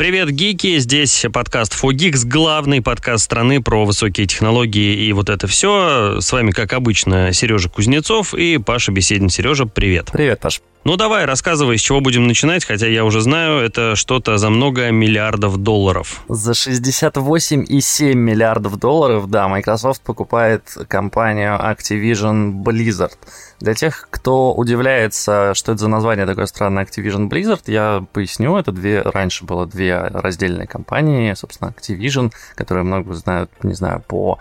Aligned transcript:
Привет, 0.00 0.30
гики! 0.30 0.78
Здесь 0.78 1.26
подкаст 1.30 1.74
Fogix, 1.74 2.24
главный 2.24 2.80
подкаст 2.80 3.22
страны 3.24 3.60
про 3.60 3.84
высокие 3.84 4.26
технологии 4.26 4.94
и 4.94 5.12
вот 5.12 5.28
это 5.28 5.46
все. 5.46 6.22
С 6.22 6.32
вами, 6.32 6.52
как 6.52 6.72
обычно, 6.72 7.34
Сережа 7.34 7.68
Кузнецов 7.68 8.32
и 8.32 8.56
Паша 8.56 8.92
Беседин. 8.92 9.28
Сережа, 9.28 9.66
привет. 9.66 10.08
Привет, 10.10 10.40
Паш. 10.40 10.62
Ну 10.82 10.96
давай, 10.96 11.26
рассказывай, 11.26 11.76
с 11.76 11.82
чего 11.82 12.00
будем 12.00 12.26
начинать, 12.26 12.64
хотя 12.64 12.86
я 12.86 13.04
уже 13.04 13.20
знаю, 13.20 13.60
это 13.60 13.96
что-то 13.96 14.38
за 14.38 14.48
много 14.48 14.90
миллиардов 14.90 15.58
долларов. 15.58 16.22
За 16.26 16.52
68,7 16.52 18.14
миллиардов 18.14 18.78
долларов, 18.78 19.28
да, 19.28 19.46
Microsoft 19.48 20.00
покупает 20.00 20.74
компанию 20.88 21.58
Activision 21.60 22.62
Blizzard. 22.62 23.12
Для 23.60 23.74
тех, 23.74 24.08
кто 24.10 24.54
удивляется, 24.54 25.52
что 25.52 25.72
это 25.72 25.82
за 25.82 25.88
название 25.88 26.24
такое 26.24 26.46
странное 26.46 26.86
Activision 26.86 27.28
Blizzard, 27.28 27.64
я 27.66 28.02
поясню, 28.14 28.56
это 28.56 28.72
две, 28.72 29.02
раньше 29.02 29.44
было 29.44 29.66
две 29.66 29.89
раздельные 29.90 30.66
компании, 30.66 31.34
собственно, 31.34 31.72
Activision, 31.76 32.32
которые 32.54 32.84
много 32.84 33.14
знают, 33.14 33.50
не 33.62 33.74
знаю, 33.74 34.02
по 34.06 34.38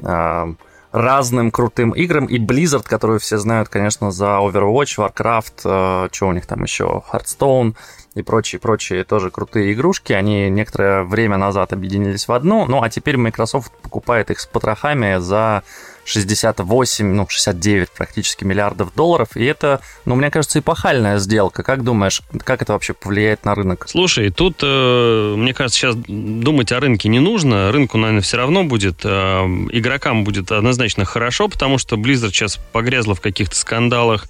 э, 0.00 0.54
разным 0.92 1.50
крутым 1.50 1.90
играм. 1.90 2.26
И 2.26 2.38
Blizzard, 2.38 2.84
которую 2.86 3.18
все 3.18 3.38
знают, 3.38 3.68
конечно, 3.68 4.10
за 4.10 4.38
Overwatch, 4.40 4.98
Warcraft, 4.98 6.06
э, 6.06 6.08
что 6.12 6.28
у 6.28 6.32
них 6.32 6.46
там 6.46 6.62
еще, 6.62 7.02
Hearthstone 7.12 7.74
и 8.14 8.22
прочие-прочие 8.22 9.04
тоже 9.04 9.30
крутые 9.30 9.72
игрушки. 9.72 10.12
Они 10.12 10.50
некоторое 10.50 11.02
время 11.02 11.38
назад 11.38 11.72
объединились 11.72 12.28
в 12.28 12.32
одну, 12.32 12.66
ну 12.66 12.82
а 12.82 12.90
теперь 12.90 13.16
Microsoft 13.16 13.72
покупает 13.82 14.30
их 14.30 14.38
с 14.38 14.46
потрохами 14.46 15.18
за 15.18 15.62
68, 16.04 17.06
ну, 17.06 17.26
69 17.28 17.90
практически 17.90 18.44
миллиардов 18.44 18.94
долларов. 18.94 19.28
И 19.36 19.44
это, 19.44 19.80
ну, 20.04 20.14
мне 20.14 20.30
кажется, 20.30 20.58
эпохальная 20.58 21.18
сделка. 21.18 21.62
Как 21.62 21.84
думаешь, 21.84 22.22
как 22.44 22.62
это 22.62 22.72
вообще 22.72 22.92
повлияет 22.92 23.44
на 23.44 23.54
рынок? 23.54 23.86
Слушай, 23.88 24.30
тут, 24.30 24.60
э, 24.62 25.34
мне 25.36 25.54
кажется, 25.54 25.78
сейчас 25.78 25.96
думать 25.96 26.72
о 26.72 26.80
рынке 26.80 27.08
не 27.08 27.20
нужно. 27.20 27.70
Рынку, 27.72 27.98
наверное, 27.98 28.22
все 28.22 28.36
равно 28.36 28.64
будет. 28.64 29.00
Э, 29.04 29.44
игрокам 29.70 30.24
будет 30.24 30.50
однозначно 30.50 31.04
хорошо, 31.04 31.48
потому 31.48 31.78
что 31.78 31.96
Blizzard 31.96 32.30
сейчас 32.30 32.58
погрязла 32.72 33.14
в 33.14 33.20
каких-то 33.20 33.56
скандалах 33.56 34.26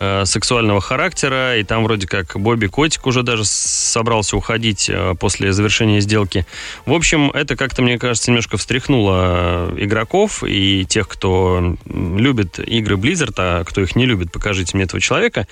э, 0.00 0.24
сексуального 0.24 0.80
характера. 0.80 1.58
И 1.58 1.64
там 1.64 1.84
вроде 1.84 2.06
как 2.06 2.38
Бобби 2.38 2.66
Котик 2.66 3.06
уже 3.06 3.22
даже 3.22 3.44
собрался 3.44 4.36
уходить 4.36 4.90
после 5.18 5.52
завершения 5.52 6.00
сделки. 6.00 6.46
В 6.84 6.92
общем, 6.92 7.30
это 7.30 7.56
как-то, 7.56 7.82
мне 7.82 7.98
кажется, 7.98 8.30
немножко 8.30 8.56
встряхнуло 8.56 9.72
игроков 9.76 10.42
и 10.44 10.84
тех, 10.84 11.05
тех, 11.06 11.08
кто 11.08 11.76
любит 11.86 12.58
игры 12.58 12.96
Blizzard, 12.96 13.34
а 13.38 13.64
кто 13.64 13.80
их 13.80 13.96
не 13.96 14.06
любит, 14.06 14.32
покажите 14.32 14.76
мне 14.76 14.84
этого 14.84 15.00
человека. 15.00 15.46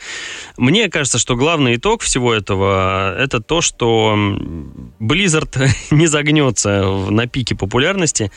Мне 0.56 0.88
кажется, 0.88 1.18
что 1.18 1.36
главный 1.36 1.76
итог 1.76 2.02
всего 2.02 2.34
этого 2.34 3.16
это 3.18 3.40
то, 3.40 3.60
что 3.60 4.14
Blizzard 5.00 5.68
не 5.90 6.06
загнется 6.06 6.84
на 7.10 7.26
пике 7.26 7.54
популярности. 7.54 8.30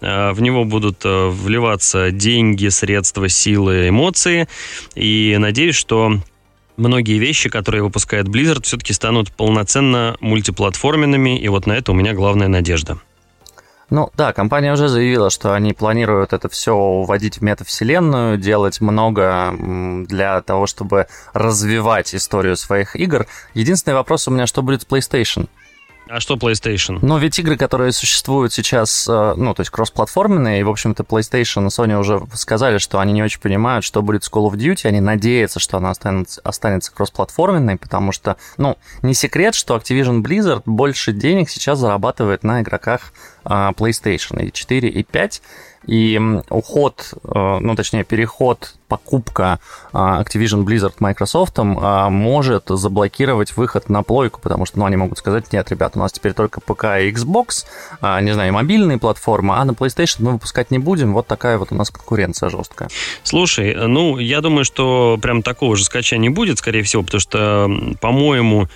А, 0.00 0.32
в 0.32 0.40
него 0.40 0.64
будут 0.64 1.04
э, 1.04 1.28
вливаться 1.28 2.10
деньги, 2.10 2.68
средства, 2.68 3.28
силы, 3.28 3.88
эмоции. 3.88 4.48
И 4.94 5.36
надеюсь, 5.38 5.76
что 5.76 6.18
многие 6.76 7.18
вещи, 7.18 7.48
которые 7.48 7.82
выпускает 7.82 8.26
Blizzard, 8.26 8.62
все-таки 8.62 8.92
станут 8.92 9.32
полноценно 9.32 10.16
мультиплатформенными, 10.20 11.38
и 11.38 11.48
вот 11.48 11.66
на 11.66 11.72
это 11.72 11.92
у 11.92 11.94
меня 11.94 12.14
главная 12.14 12.48
надежда. 12.48 12.98
Ну 13.90 14.10
да, 14.16 14.32
компания 14.32 14.72
уже 14.72 14.88
заявила, 14.88 15.30
что 15.30 15.54
они 15.54 15.72
планируют 15.72 16.32
это 16.32 16.48
все 16.48 16.74
уводить 16.74 17.38
в 17.38 17.42
метавселенную, 17.42 18.38
делать 18.38 18.80
много 18.80 19.54
для 20.06 20.40
того, 20.42 20.66
чтобы 20.66 21.06
развивать 21.32 22.14
историю 22.14 22.56
своих 22.56 22.96
игр. 22.96 23.26
Единственный 23.54 23.94
вопрос 23.94 24.26
у 24.28 24.30
меня, 24.30 24.46
что 24.46 24.62
будет 24.62 24.82
с 24.82 24.86
PlayStation? 24.86 25.48
А 26.06 26.20
что 26.20 26.34
PlayStation? 26.34 26.98
Ну, 27.00 27.16
ведь 27.16 27.38
игры, 27.38 27.56
которые 27.56 27.90
существуют 27.92 28.52
сейчас, 28.52 29.08
э, 29.08 29.34
ну, 29.36 29.54
то 29.54 29.62
есть 29.62 29.70
кроссплатформенные, 29.70 30.60
и, 30.60 30.62
в 30.62 30.68
общем-то, 30.68 31.02
PlayStation 31.02 31.64
и 31.64 31.68
Sony 31.68 31.98
уже 31.98 32.20
сказали, 32.34 32.76
что 32.76 32.98
они 32.98 33.14
не 33.14 33.22
очень 33.22 33.40
понимают, 33.40 33.86
что 33.86 34.02
будет 34.02 34.22
с 34.22 34.30
Call 34.30 34.50
of 34.50 34.54
Duty, 34.54 34.86
они 34.86 35.00
надеются, 35.00 35.60
что 35.60 35.78
она 35.78 35.90
останется, 35.90 36.42
останется 36.44 36.92
кроссплатформенной, 36.92 37.76
потому 37.78 38.12
что, 38.12 38.36
ну, 38.58 38.76
не 39.00 39.14
секрет, 39.14 39.54
что 39.54 39.76
Activision 39.76 40.22
Blizzard 40.22 40.62
больше 40.66 41.12
денег 41.12 41.48
сейчас 41.48 41.78
зарабатывает 41.78 42.42
на 42.42 42.60
игроках 42.60 43.12
PlayStation 43.44 44.42
и 44.44 44.52
4, 44.52 44.88
и 44.88 45.02
5, 45.02 45.42
и 45.86 46.20
уход, 46.48 47.14
э, 47.24 47.58
ну, 47.60 47.74
точнее, 47.74 48.04
переход, 48.04 48.74
покупка 48.94 49.58
а, 49.92 50.22
Activision 50.22 50.64
Blizzard 50.64 50.94
Microsoft 51.00 51.54
а, 51.58 52.10
может 52.10 52.64
заблокировать 52.68 53.56
выход 53.56 53.88
на 53.88 54.04
плойку, 54.04 54.40
потому 54.40 54.66
что, 54.66 54.78
ну, 54.78 54.84
они 54.84 54.96
могут 54.96 55.18
сказать, 55.18 55.52
нет, 55.52 55.68
ребят, 55.70 55.96
у 55.96 55.98
нас 55.98 56.12
теперь 56.12 56.32
только 56.32 56.60
ПК 56.60 56.84
и 57.00 57.10
Xbox, 57.10 57.64
а, 58.00 58.20
не 58.20 58.32
знаю, 58.32 58.52
мобильные 58.52 58.98
платформы, 58.98 59.56
а 59.56 59.64
на 59.64 59.72
PlayStation 59.72 60.18
мы 60.20 60.32
выпускать 60.32 60.70
не 60.70 60.78
будем. 60.78 61.12
Вот 61.12 61.26
такая 61.26 61.58
вот 61.58 61.72
у 61.72 61.74
нас 61.74 61.90
конкуренция 61.90 62.50
жесткая. 62.50 62.88
Слушай, 63.24 63.74
ну, 63.74 64.18
я 64.18 64.40
думаю, 64.40 64.64
что 64.64 65.18
прям 65.20 65.42
такого 65.42 65.76
же 65.76 65.84
скача 65.84 66.16
не 66.16 66.28
будет, 66.28 66.58
скорее 66.58 66.82
всего, 66.82 67.02
потому 67.02 67.20
что, 67.20 67.68
по-моему, 68.00 68.68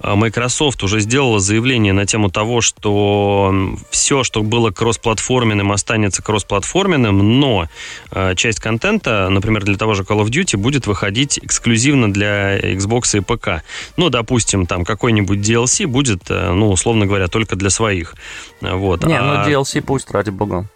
Microsoft 0.00 0.82
уже 0.84 1.00
сделала 1.00 1.40
заявление 1.40 1.92
на 1.92 2.06
тему 2.06 2.30
того, 2.30 2.60
что 2.60 3.52
все, 3.90 4.13
что 4.22 4.42
было 4.42 4.70
кроссплатформенным, 4.70 5.72
останется 5.72 6.22
кроссплатформенным, 6.22 7.40
но 7.40 7.68
часть 8.36 8.60
контента, 8.60 9.28
например, 9.28 9.64
для 9.64 9.76
того 9.76 9.94
же 9.94 10.02
Call 10.02 10.22
of 10.24 10.26
Duty 10.26 10.56
будет 10.56 10.86
выходить 10.86 11.38
эксклюзивно 11.38 12.12
для 12.12 12.58
Xbox 12.58 13.16
и 13.16 13.20
ПК. 13.20 13.64
Ну, 13.96 14.10
допустим, 14.10 14.66
там 14.66 14.84
какой-нибудь 14.84 15.38
DLC 15.38 15.86
будет, 15.86 16.30
э, 16.30 16.52
ну, 16.52 16.70
условно 16.70 17.06
говоря, 17.06 17.28
только 17.28 17.56
для 17.56 17.70
своих. 17.70 18.14
Вот. 18.60 19.04
Не, 19.04 19.20
ну, 19.20 19.32
а... 19.32 19.44
ну 19.44 19.50
DLC 19.50 19.82
пусть, 19.82 20.10
ради 20.10 20.30
бога. 20.30 20.66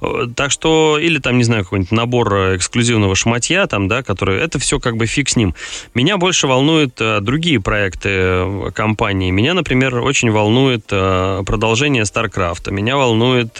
Э, 0.00 0.26
так 0.34 0.50
что, 0.50 0.98
или 0.98 1.18
там, 1.18 1.38
не 1.38 1.44
знаю, 1.44 1.64
какой-нибудь 1.64 1.92
набор 1.92 2.34
э, 2.34 2.56
эксклюзивного 2.56 3.14
шматья, 3.14 3.66
там, 3.66 3.88
да, 3.88 4.02
который, 4.02 4.38
это 4.38 4.58
все 4.58 4.78
как 4.78 4.96
бы 4.96 5.06
фиг 5.06 5.28
с 5.28 5.36
ним. 5.36 5.54
Меня 5.94 6.16
больше 6.16 6.46
волнуют 6.46 6.96
а, 7.00 7.20
другие 7.20 7.60
проекты 7.60 8.70
компании. 8.74 9.30
Меня, 9.30 9.54
например, 9.54 9.96
очень 9.96 10.30
волнует 10.30 10.86
продолжение 10.86 12.04
StarCraft. 12.04 12.70
Меня 12.70 12.96
волнует 12.96 13.58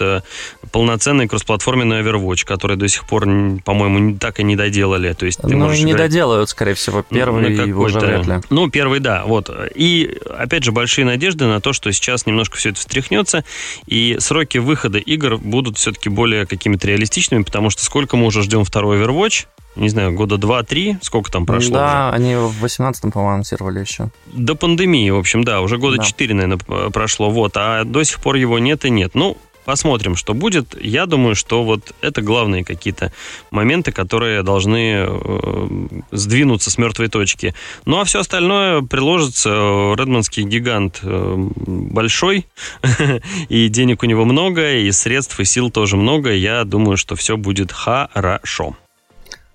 полноценный 0.71 1.27
кроссплатформенный 1.27 2.01
Overwatch, 2.01 2.45
который 2.45 2.77
до 2.77 2.87
сих 2.87 3.05
пор, 3.05 3.25
по-моему, 3.65 4.17
так 4.17 4.39
и 4.39 4.43
не 4.43 4.55
доделали. 4.55 5.13
То 5.13 5.25
есть 5.25 5.39
ты 5.41 5.55
ну, 5.55 5.71
не 5.71 5.91
играть... 5.91 6.09
доделают, 6.09 6.49
скорее 6.49 6.73
всего, 6.73 7.03
первый 7.03 7.49
ну, 7.49 7.79
уже 7.79 7.99
вряд 7.99 8.25
ли. 8.25 8.33
Ну, 8.49 8.69
первый, 8.69 8.99
да, 8.99 9.23
вот. 9.25 9.49
И, 9.75 10.17
опять 10.29 10.63
же, 10.63 10.71
большие 10.71 11.05
надежды 11.05 11.45
на 11.45 11.61
то, 11.61 11.73
что 11.73 11.91
сейчас 11.91 12.25
немножко 12.25 12.57
все 12.57 12.69
это 12.69 12.79
встряхнется, 12.79 13.43
и 13.85 14.17
сроки 14.19 14.57
выхода 14.57 14.97
игр 14.97 15.37
будут 15.37 15.77
все-таки 15.77 16.00
все-таки 16.01 16.09
более 16.09 16.47
какими-то 16.47 16.87
реалистичными, 16.87 17.43
потому 17.43 17.69
что 17.69 17.83
сколько 17.83 18.17
мы 18.17 18.25
уже 18.25 18.41
ждем 18.41 18.63
второй 18.63 18.99
Overwatch? 18.99 19.45
Не 19.75 19.87
знаю, 19.87 20.13
года 20.13 20.37
два-три, 20.37 20.97
сколько 21.01 21.31
там 21.31 21.45
прошло? 21.45 21.75
Да, 21.75 22.09
уже? 22.09 22.15
они 22.15 22.35
в 22.35 22.65
18-м, 22.65 23.11
по-моему, 23.11 23.35
анонсировали 23.35 23.79
еще. 23.79 24.09
До 24.33 24.55
пандемии, 24.55 25.09
в 25.11 25.17
общем, 25.17 25.43
да, 25.43 25.61
уже 25.61 25.77
года 25.77 25.97
да. 25.97 26.03
наверное, 26.33 26.89
прошло, 26.89 27.29
вот, 27.29 27.53
а 27.55 27.83
до 27.85 28.03
сих 28.03 28.19
пор 28.19 28.35
его 28.35 28.59
нет 28.59 28.83
и 28.83 28.89
нет. 28.89 29.11
Ну, 29.13 29.37
Посмотрим, 29.65 30.15
что 30.15 30.33
будет. 30.33 30.75
Я 30.81 31.05
думаю, 31.05 31.35
что 31.35 31.63
вот 31.63 31.93
это 32.01 32.21
главные 32.21 32.63
какие-то 32.63 33.11
моменты, 33.51 33.91
которые 33.91 34.43
должны 34.43 35.05
э, 35.07 35.67
сдвинуться 36.11 36.71
с 36.71 36.77
мертвой 36.77 37.09
точки. 37.09 37.53
Ну 37.85 37.99
а 37.99 38.03
все 38.03 38.21
остальное 38.21 38.81
приложится. 38.81 39.49
Редманский 39.95 40.43
гигант 40.43 40.99
э, 41.03 41.35
большой, 41.37 42.47
и 43.49 43.67
денег 43.67 44.03
у 44.03 44.05
него 44.07 44.25
много, 44.25 44.77
и 44.77 44.91
средств, 44.91 45.39
и 45.39 45.45
сил 45.45 45.69
тоже 45.69 45.95
много. 45.95 46.31
Я 46.33 46.63
думаю, 46.63 46.97
что 46.97 47.15
все 47.15 47.37
будет 47.37 47.71
хорошо. 47.71 48.75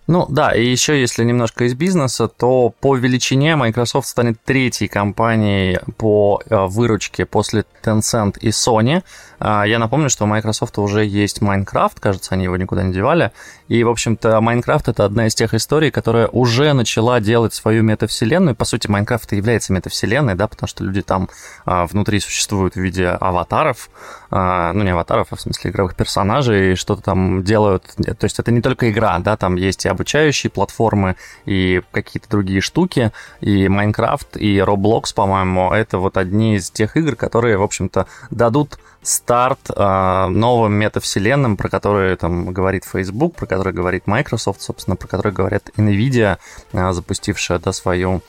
Ну 0.07 0.25
да, 0.29 0.55
и 0.55 0.65
еще 0.65 1.01
если 1.01 1.25
немножко 1.25 1.65
из 1.65 1.75
бизнеса, 1.75 2.29
то 2.29 2.73
по 2.81 2.95
величине 2.95 3.57
Microsoft 3.57 4.07
станет 4.07 4.41
третьей 4.45 4.87
компанией 4.87 5.81
по 5.97 6.41
э, 6.49 6.67
выручке 6.67 7.27
после 7.27 7.65
Tencent 7.83 8.39
и 8.41 8.51
Sony. 8.51 9.03
А, 9.39 9.65
я 9.65 9.79
напомню, 9.79 10.09
что 10.09 10.25
у 10.25 10.27
Microsoft 10.27 10.79
уже 10.79 11.05
есть 11.05 11.41
Minecraft, 11.41 11.95
кажется, 12.01 12.35
они 12.35 12.45
его 12.45 12.57
никуда 12.57 12.83
не 12.83 12.93
девали. 12.93 13.33
И, 13.69 13.83
в 13.85 13.89
общем-то, 13.89 14.39
Minecraft— 14.39 14.85
это 14.87 15.05
одна 15.05 15.27
из 15.27 15.35
тех 15.35 15.55
историй, 15.55 15.91
которая 15.91 16.29
уже 16.29 16.73
начала 16.73 17.21
делать 17.21 17.53
свою 17.53 17.83
метавселенную. 17.83 18.55
По 18.55 18.65
сути, 18.65 18.87
Minecraft 18.87 19.27
и 19.31 19.37
является 19.37 19.73
метавселенной, 19.73 20.35
да, 20.35 20.49
потому 20.49 20.69
что 20.69 20.85
люди 20.85 21.03
там 21.03 21.29
а, 21.65 21.87
внутри 21.87 22.21
существуют 22.21 22.75
в 22.75 22.81
виде 22.81 23.09
аватаров, 23.09 23.91
а, 24.31 24.73
ну, 24.73 24.85
не 24.85 24.91
аватаров, 24.91 25.29
а 25.31 25.37
в 25.37 25.41
смысле 25.41 25.71
игровых 25.71 25.97
персонажей, 25.97 26.77
что-то 26.77 27.03
там 27.03 27.43
делают. 27.43 27.85
То 27.97 28.25
есть 28.25 28.39
это 28.39 28.53
не 28.53 28.63
только 28.63 28.91
игра, 28.91 29.19
да, 29.19 29.37
там 29.37 29.57
есть 29.57 29.85
и 29.85 29.89
обучающие 29.97 30.51
платформы, 30.51 31.17
и 31.45 31.83
какие-то 31.91 32.29
другие 32.29 32.61
штуки, 32.61 33.11
и 33.41 33.67
Minecraft, 33.67 34.39
и 34.39 34.59
Roblox, 34.59 35.15
по-моему, 35.15 35.73
это 35.73 35.99
вот 35.99 36.17
одни 36.17 36.57
из 36.57 36.71
тех 36.71 36.97
игр, 36.97 37.17
которые, 37.17 37.57
в 37.57 37.63
общем-то, 37.63 38.07
дадут 38.31 38.79
старт 39.03 39.71
э, 39.75 40.27
новым 40.29 40.73
метавселенным, 40.75 41.57
про 41.57 41.69
которые 41.69 42.17
там 42.17 42.53
говорит 42.53 42.85
Facebook, 42.85 43.37
про 43.37 43.47
которые 43.47 43.73
говорит 43.73 44.07
Microsoft, 44.07 44.61
собственно, 44.63 44.97
про 44.97 45.07
которые 45.09 45.33
говорят 45.33 45.71
Nvidia, 45.77 46.39
э, 46.73 46.93
запустившая 46.93 47.59
да, 47.59 47.73
свою 47.73 48.23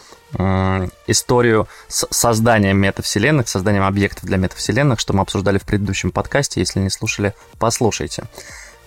историю 1.07 1.69
с 1.87 2.05
созданием 2.11 2.77
метавселенных, 2.77 3.47
созданием 3.47 3.85
объектов 3.85 4.25
для 4.25 4.35
метавселенных, 4.35 4.99
что 4.99 5.13
мы 5.13 5.21
обсуждали 5.21 5.57
в 5.57 5.63
предыдущем 5.63 6.11
подкасте. 6.11 6.59
Если 6.59 6.81
не 6.81 6.89
слушали, 6.89 7.33
послушайте. 7.59 8.25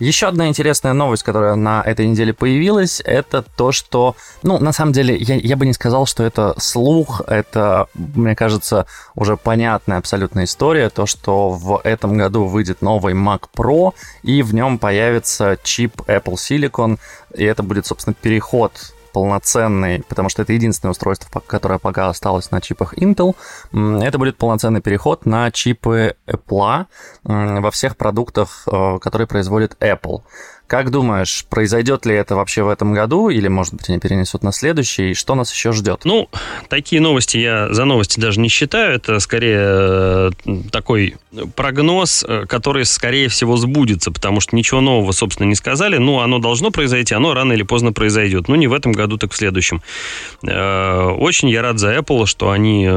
Еще 0.01 0.29
одна 0.29 0.49
интересная 0.49 0.95
новость, 0.95 1.23
которая 1.23 1.57
на 1.57 1.83
этой 1.83 2.07
неделе 2.07 2.33
появилась, 2.33 3.03
это 3.05 3.43
то, 3.43 3.71
что, 3.71 4.17
ну, 4.43 4.59
на 4.59 4.73
самом 4.73 4.93
деле, 4.93 5.15
я, 5.15 5.35
я 5.35 5.57
бы 5.57 5.67
не 5.67 5.75
сказал, 5.75 6.07
что 6.07 6.25
это 6.25 6.55
слух, 6.59 7.21
это, 7.27 7.87
мне 7.93 8.35
кажется, 8.35 8.87
уже 9.15 9.37
понятная 9.37 9.99
абсолютная 9.99 10.45
история, 10.45 10.89
то, 10.89 11.05
что 11.05 11.51
в 11.51 11.83
этом 11.85 12.17
году 12.17 12.47
выйдет 12.47 12.81
новый 12.81 13.13
Mac 13.13 13.43
Pro, 13.55 13.93
и 14.23 14.41
в 14.41 14.55
нем 14.55 14.79
появится 14.79 15.59
чип 15.63 16.01
Apple 16.07 16.37
Silicon, 16.37 16.99
и 17.35 17.45
это 17.45 17.63
будет, 17.63 17.85
собственно, 17.85 18.15
переход 18.15 18.73
полноценный, 19.13 20.03
потому 20.09 20.29
что 20.29 20.43
это 20.43 20.53
единственное 20.53 20.93
устройство, 20.93 21.41
которое 21.47 21.79
пока 21.79 22.09
осталось 22.09 22.51
на 22.51 22.61
чипах 22.61 22.95
Intel, 22.95 23.35
это 23.73 24.19
будет 24.19 24.37
полноценный 24.37 24.81
переход 24.81 25.27
на 25.27 25.51
чипы 25.51 26.17
Apple 26.27 26.87
во 27.25 27.71
всех 27.71 27.97
продуктах, 27.97 28.65
э, 28.67 28.99
которые 29.01 29.27
производит 29.27 29.77
Apple. 29.81 30.23
Как 30.71 30.93
думаешь, 30.93 31.45
произойдет 31.51 32.07
ли 32.07 32.15
это 32.15 32.37
вообще 32.37 32.63
в 32.63 32.69
этом 32.69 32.93
году, 32.93 33.29
или, 33.29 33.49
может 33.49 33.75
быть, 33.75 33.89
они 33.89 33.99
перенесут 33.99 34.45
на 34.45 34.53
следующий, 34.53 35.11
и 35.11 35.15
что 35.15 35.35
нас 35.35 35.53
еще 35.53 35.73
ждет? 35.73 36.03
Ну, 36.05 36.29
такие 36.69 37.03
новости 37.03 37.39
я 37.39 37.75
за 37.75 37.85
новости 37.85 38.21
даже 38.21 38.39
не 38.39 38.49
считаю, 38.49 38.95
это 38.95 39.19
скорее 39.19 39.59
э, 39.59 40.31
такой 40.71 41.17
прогноз, 41.57 42.25
э, 42.25 42.45
который, 42.49 42.85
скорее 42.85 43.27
всего, 43.27 43.57
сбудется, 43.57 44.13
потому 44.13 44.39
что 44.39 44.55
ничего 44.55 44.81
нового, 44.81 45.11
собственно, 45.11 45.49
не 45.49 45.57
сказали, 45.57 45.97
ну, 45.97 46.21
оно 46.21 46.39
должно 46.39 46.71
произойти, 46.71 47.17
оно 47.17 47.35
рано 47.35 47.53
или 47.53 47.65
поздно 47.65 47.93
произойдет, 47.93 48.47
ну, 48.47 48.55
не 48.55 48.69
в 48.69 48.73
этом 48.73 48.93
году, 48.93 49.19
так 49.19 49.33
в 49.33 49.37
следующем. 49.37 49.83
Э, 50.47 51.09
очень 51.19 51.49
я 51.49 51.63
рад 51.63 51.81
за 51.81 51.97
Apple, 51.97 52.27
что 52.27 52.53
они 52.53 52.89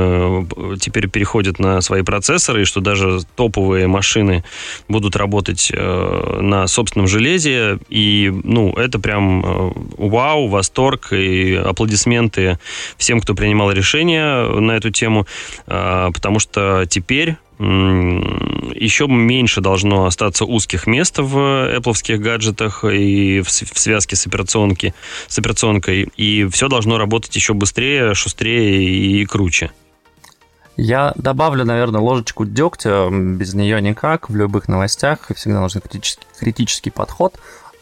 теперь 0.80 1.10
переходят 1.10 1.58
на 1.58 1.82
свои 1.82 2.04
процессоры, 2.04 2.62
и 2.62 2.66
что 2.66 2.82
даже 2.82 3.22
топовые 3.36 3.88
машины 3.88 4.44
будут 4.88 5.16
работать 5.16 5.72
на 5.74 6.68
собственном 6.68 7.08
железе, 7.08 7.63
и, 7.90 8.32
ну, 8.44 8.74
это 8.74 9.00
прям 9.00 9.44
э, 9.46 9.72
вау, 9.98 10.48
восторг 10.48 11.14
и 11.14 11.56
аплодисменты 11.56 12.60
всем, 12.98 13.20
кто 13.20 13.36
принимал 13.36 13.72
решение 13.72 14.60
на 14.60 14.74
эту 14.74 14.92
тему, 14.92 15.28
э, 15.68 16.10
потому 16.14 16.40
что 16.40 16.86
теперь 16.90 17.38
еще 17.60 19.08
меньше 19.08 19.62
должно 19.62 20.06
остаться 20.06 20.44
узких 20.44 20.88
мест 20.88 21.20
в 21.20 21.38
Apple 21.78 22.18
гаджетах 22.18 22.84
и 22.84 23.42
в, 23.42 23.50
связке 23.50 24.16
с, 24.16 24.26
операционки, 24.26 24.94
с 25.28 25.38
операционкой. 25.38 26.10
И 26.18 26.46
все 26.52 26.68
должно 26.68 26.98
работать 26.98 27.36
еще 27.36 27.54
быстрее, 27.54 28.16
шустрее 28.16 28.84
и 28.84 29.26
круче. 29.26 29.72
Я 30.76 31.14
добавлю, 31.16 31.66
наверное, 31.66 32.02
ложечку 32.02 32.46
дегтя, 32.46 33.10
без 33.12 33.54
нее 33.54 33.82
никак, 33.82 34.30
в 34.30 34.36
любых 34.36 34.68
новостях 34.68 35.20
всегда 35.36 35.62
нужен 35.62 35.82
критический, 35.82 36.26
критический 36.40 36.90
подход. 36.90 37.36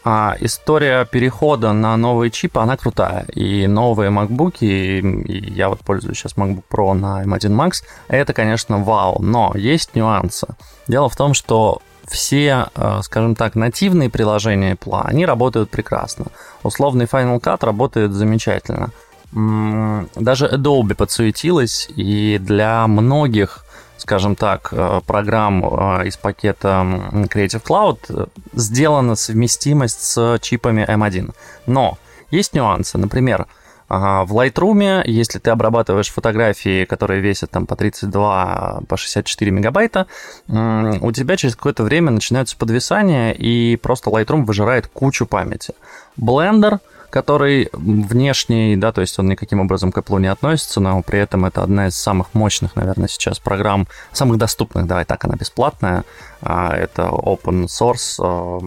А 0.04 0.36
история 0.40 1.04
перехода 1.04 1.72
на 1.72 1.96
новые 1.96 2.30
чипы, 2.30 2.58
она 2.58 2.76
крутая. 2.76 3.24
И 3.34 3.66
новые 3.68 4.10
MacBook, 4.10 4.56
и, 4.60 4.98
и 4.98 5.52
я 5.52 5.68
вот 5.68 5.80
пользуюсь 5.80 6.18
сейчас 6.18 6.34
MacBook 6.34 6.64
Pro 6.70 6.92
на 6.92 7.22
M1 7.22 7.50
Max, 7.50 7.84
это, 8.08 8.32
конечно, 8.32 8.82
вау. 8.82 9.22
Но 9.22 9.52
есть 9.54 9.94
нюансы. 9.94 10.48
Дело 10.88 11.08
в 11.08 11.16
том, 11.16 11.34
что 11.34 11.80
все, 12.08 12.66
э, 12.74 13.00
скажем 13.02 13.36
так, 13.36 13.54
нативные 13.54 14.10
приложения 14.10 14.74
Apple, 14.74 15.00
они 15.04 15.24
работают 15.24 15.70
прекрасно. 15.70 16.26
Условный 16.64 17.06
Final 17.06 17.40
Cut 17.40 17.64
работает 17.64 18.12
замечательно. 18.12 18.90
Даже 19.32 20.46
Adobe 20.46 20.94
подсуетилась, 20.94 21.88
и 21.96 22.38
для 22.38 22.86
многих, 22.86 23.64
скажем 23.96 24.36
так, 24.36 24.68
э, 24.72 25.00
программ 25.06 25.64
э, 25.64 26.08
из 26.08 26.18
пакета 26.18 26.84
Creative 27.12 27.62
Cloud 27.62 27.98
э, 28.10 28.26
сделана 28.52 29.14
совместимость 29.14 30.02
с 30.02 30.38
чипами 30.42 30.84
M1. 30.86 31.32
Но 31.66 31.98
есть 32.30 32.52
нюансы. 32.52 32.98
Например, 32.98 33.46
в 33.88 34.28
Lightroom, 34.30 35.02
если 35.04 35.38
ты 35.38 35.50
обрабатываешь 35.50 36.10
фотографии, 36.10 36.86
которые 36.86 37.20
весят 37.20 37.50
там 37.50 37.66
по 37.66 37.76
32, 37.76 38.82
по 38.88 38.96
64 38.96 39.50
мегабайта, 39.50 40.06
у 40.48 41.12
тебя 41.12 41.36
через 41.36 41.56
какое-то 41.56 41.82
время 41.82 42.10
начинаются 42.10 42.56
подвисания, 42.56 43.32
и 43.32 43.76
просто 43.76 44.08
Lightroom 44.08 44.44
выжирает 44.46 44.86
кучу 44.86 45.26
памяти. 45.26 45.74
Blender— 46.18 46.78
который 47.12 47.68
внешний, 47.72 48.74
да, 48.76 48.90
то 48.90 49.02
есть 49.02 49.18
он 49.18 49.28
никаким 49.28 49.60
образом 49.60 49.92
к 49.92 49.98
Apple 49.98 50.18
не 50.20 50.28
относится, 50.28 50.80
но 50.80 51.02
при 51.02 51.18
этом 51.18 51.44
это 51.44 51.62
одна 51.62 51.88
из 51.88 51.94
самых 51.94 52.32
мощных, 52.32 52.74
наверное, 52.74 53.06
сейчас 53.06 53.38
программ, 53.38 53.86
самых 54.12 54.38
доступных, 54.38 54.86
давай 54.86 55.04
так, 55.04 55.22
она 55.24 55.36
бесплатная, 55.36 56.04
а, 56.40 56.74
это 56.74 57.02
open 57.02 57.66
source, 57.66 58.16
а, 58.18 58.60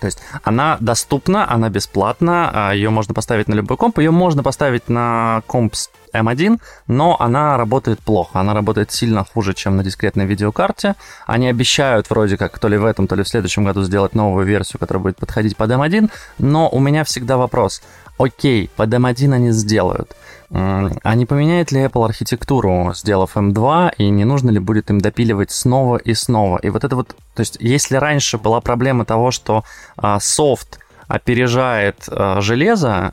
то 0.00 0.06
есть 0.06 0.18
она 0.42 0.78
доступна, 0.80 1.48
она 1.48 1.68
бесплатна, 1.70 2.50
а, 2.52 2.74
ее 2.74 2.90
можно 2.90 3.14
поставить 3.14 3.46
на 3.46 3.54
любой 3.54 3.76
комп, 3.76 3.98
ее 4.00 4.10
можно 4.10 4.42
поставить 4.42 4.88
на 4.88 5.42
комп 5.46 5.74
M1, 6.12 6.60
но 6.86 7.16
она 7.20 7.56
работает 7.56 8.00
плохо, 8.00 8.40
она 8.40 8.54
работает 8.54 8.90
сильно 8.92 9.24
хуже, 9.24 9.54
чем 9.54 9.76
на 9.76 9.84
дискретной 9.84 10.26
видеокарте. 10.26 10.94
Они 11.26 11.48
обещают 11.48 12.10
вроде 12.10 12.36
как 12.36 12.58
то 12.58 12.68
ли 12.68 12.76
в 12.76 12.84
этом, 12.84 13.06
то 13.06 13.14
ли 13.14 13.22
в 13.22 13.28
следующем 13.28 13.64
году 13.64 13.82
сделать 13.82 14.14
новую 14.14 14.46
версию, 14.46 14.80
которая 14.80 15.02
будет 15.02 15.16
подходить 15.16 15.56
под 15.56 15.70
M1, 15.70 16.10
но 16.38 16.68
у 16.68 16.78
меня 16.78 17.04
всегда 17.04 17.36
вопрос. 17.36 17.82
Окей, 18.18 18.70
под 18.76 18.92
M1 18.92 19.34
они 19.34 19.50
сделают. 19.50 20.16
А 20.50 21.14
не 21.14 21.26
поменяет 21.26 21.72
ли 21.72 21.80
Apple 21.80 22.04
архитектуру, 22.04 22.92
сделав 22.94 23.36
M2, 23.36 23.94
и 23.98 24.08
не 24.10 24.24
нужно 24.24 24.50
ли 24.50 24.58
будет 24.58 24.90
им 24.90 25.00
допиливать 25.00 25.50
снова 25.50 25.96
и 25.96 26.14
снова? 26.14 26.58
И 26.58 26.70
вот 26.70 26.84
это 26.84 26.94
вот, 26.96 27.16
то 27.34 27.40
есть 27.40 27.56
если 27.60 27.96
раньше 27.96 28.38
была 28.38 28.60
проблема 28.60 29.04
того, 29.04 29.30
что 29.32 29.64
а, 29.96 30.20
софт 30.20 30.78
опережает 31.08 32.08
а, 32.08 32.40
железо, 32.40 33.10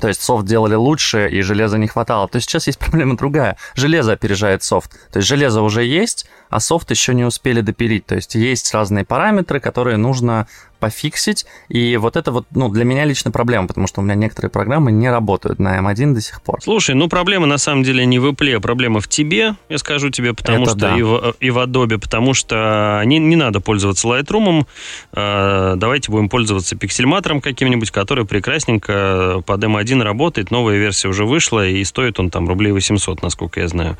то 0.00 0.08
есть 0.08 0.22
софт 0.22 0.46
делали 0.46 0.74
лучше, 0.74 1.28
и 1.28 1.40
железа 1.42 1.78
не 1.78 1.86
хватало. 1.86 2.28
То 2.28 2.36
есть 2.36 2.48
сейчас 2.48 2.66
есть 2.66 2.78
проблема 2.80 3.16
другая. 3.16 3.56
Железо 3.74 4.12
опережает 4.12 4.62
софт. 4.62 4.92
То 5.12 5.18
есть 5.18 5.28
железо 5.28 5.62
уже 5.62 5.84
есть, 5.84 6.26
а 6.50 6.60
софт 6.60 6.90
еще 6.90 7.14
не 7.14 7.24
успели 7.24 7.60
допилить. 7.60 8.06
То 8.06 8.14
есть 8.14 8.34
есть 8.34 8.72
разные 8.72 9.04
параметры, 9.04 9.60
которые 9.60 9.96
нужно 9.96 10.46
пофиксить. 10.78 11.46
И 11.68 11.96
вот 11.96 12.16
это 12.16 12.32
вот, 12.32 12.46
ну, 12.50 12.68
для 12.68 12.84
меня 12.84 13.04
лично 13.04 13.30
проблема, 13.30 13.66
потому 13.66 13.86
что 13.86 14.00
у 14.00 14.04
меня 14.04 14.14
некоторые 14.14 14.50
программы 14.50 14.92
не 14.92 15.10
работают 15.10 15.58
на 15.58 15.78
M1 15.80 16.14
до 16.14 16.20
сих 16.20 16.42
пор. 16.42 16.60
Слушай, 16.62 16.94
ну 16.94 17.08
проблема 17.08 17.46
на 17.46 17.58
самом 17.58 17.82
деле 17.82 18.04
не 18.06 18.18
в 18.18 18.26
Apple, 18.26 18.54
а 18.54 18.60
проблема 18.60 19.00
в 19.00 19.08
тебе, 19.08 19.56
я 19.68 19.78
скажу 19.78 20.10
тебе, 20.10 20.34
потому 20.34 20.62
это 20.62 20.70
что 20.70 20.80
да. 20.80 20.96
и, 20.96 21.02
в, 21.02 21.34
и 21.40 21.50
в 21.50 21.58
Adobe, 21.58 21.98
потому 21.98 22.34
что 22.34 23.02
не, 23.04 23.18
не 23.18 23.36
надо 23.36 23.60
пользоваться 23.60 24.06
Lightroom, 24.06 24.66
э, 25.12 25.74
давайте 25.76 26.10
будем 26.10 26.28
пользоваться 26.28 26.76
пиксельматором 26.76 27.40
каким-нибудь, 27.40 27.90
который 27.90 28.26
прекрасненько 28.26 29.42
под 29.46 29.64
M1 29.64 30.02
работает, 30.02 30.50
новая 30.50 30.76
версия 30.76 31.08
уже 31.08 31.24
вышла, 31.24 31.66
и 31.66 31.82
стоит 31.84 32.20
он 32.20 32.30
там 32.30 32.48
рублей 32.48 32.72
800, 32.72 33.22
насколько 33.22 33.60
я 33.60 33.68
знаю, 33.68 33.96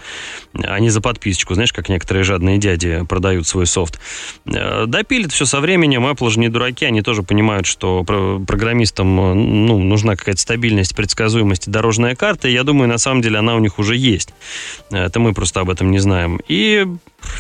а 0.63 0.79
не 0.79 0.91
за 0.91 1.01
подписочку, 1.01 1.55
знаешь, 1.55 1.73
как 1.73 1.89
некоторые 1.89 2.25
жадные 2.25 2.59
дяди 2.59 3.05
продают 3.09 3.47
свой 3.47 3.67
софт. 3.67 3.99
Э, 4.47 4.85
допилит 4.87 5.33
все 5.33 5.47
со 5.47 5.61
временем, 5.61 6.07
Apple 6.07 6.31
же 6.31 6.41
не 6.41 6.49
дурак 6.49 6.66
дураки, 6.67 6.85
они 6.85 7.03
тоже 7.03 7.23
понимают, 7.23 7.67
что 7.67 8.03
программистам 8.05 9.15
ну, 9.67 9.79
нужна 9.79 10.17
какая-то 10.17 10.41
стабильность, 10.41 10.97
предсказуемость 10.97 11.69
и 11.69 11.71
дорожная 11.71 12.17
карта. 12.17 12.49
Я 12.49 12.65
думаю, 12.65 12.89
на 12.89 12.99
самом 12.99 13.23
деле 13.23 13.39
она 13.39 13.55
у 13.55 13.61
них 13.61 13.79
уже 13.79 13.97
есть. 13.97 14.35
Это 14.91 15.21
мы 15.21 15.33
просто 15.33 15.61
об 15.61 15.71
этом 15.71 15.91
не 15.91 16.01
знаем. 16.01 16.41
И 16.49 16.87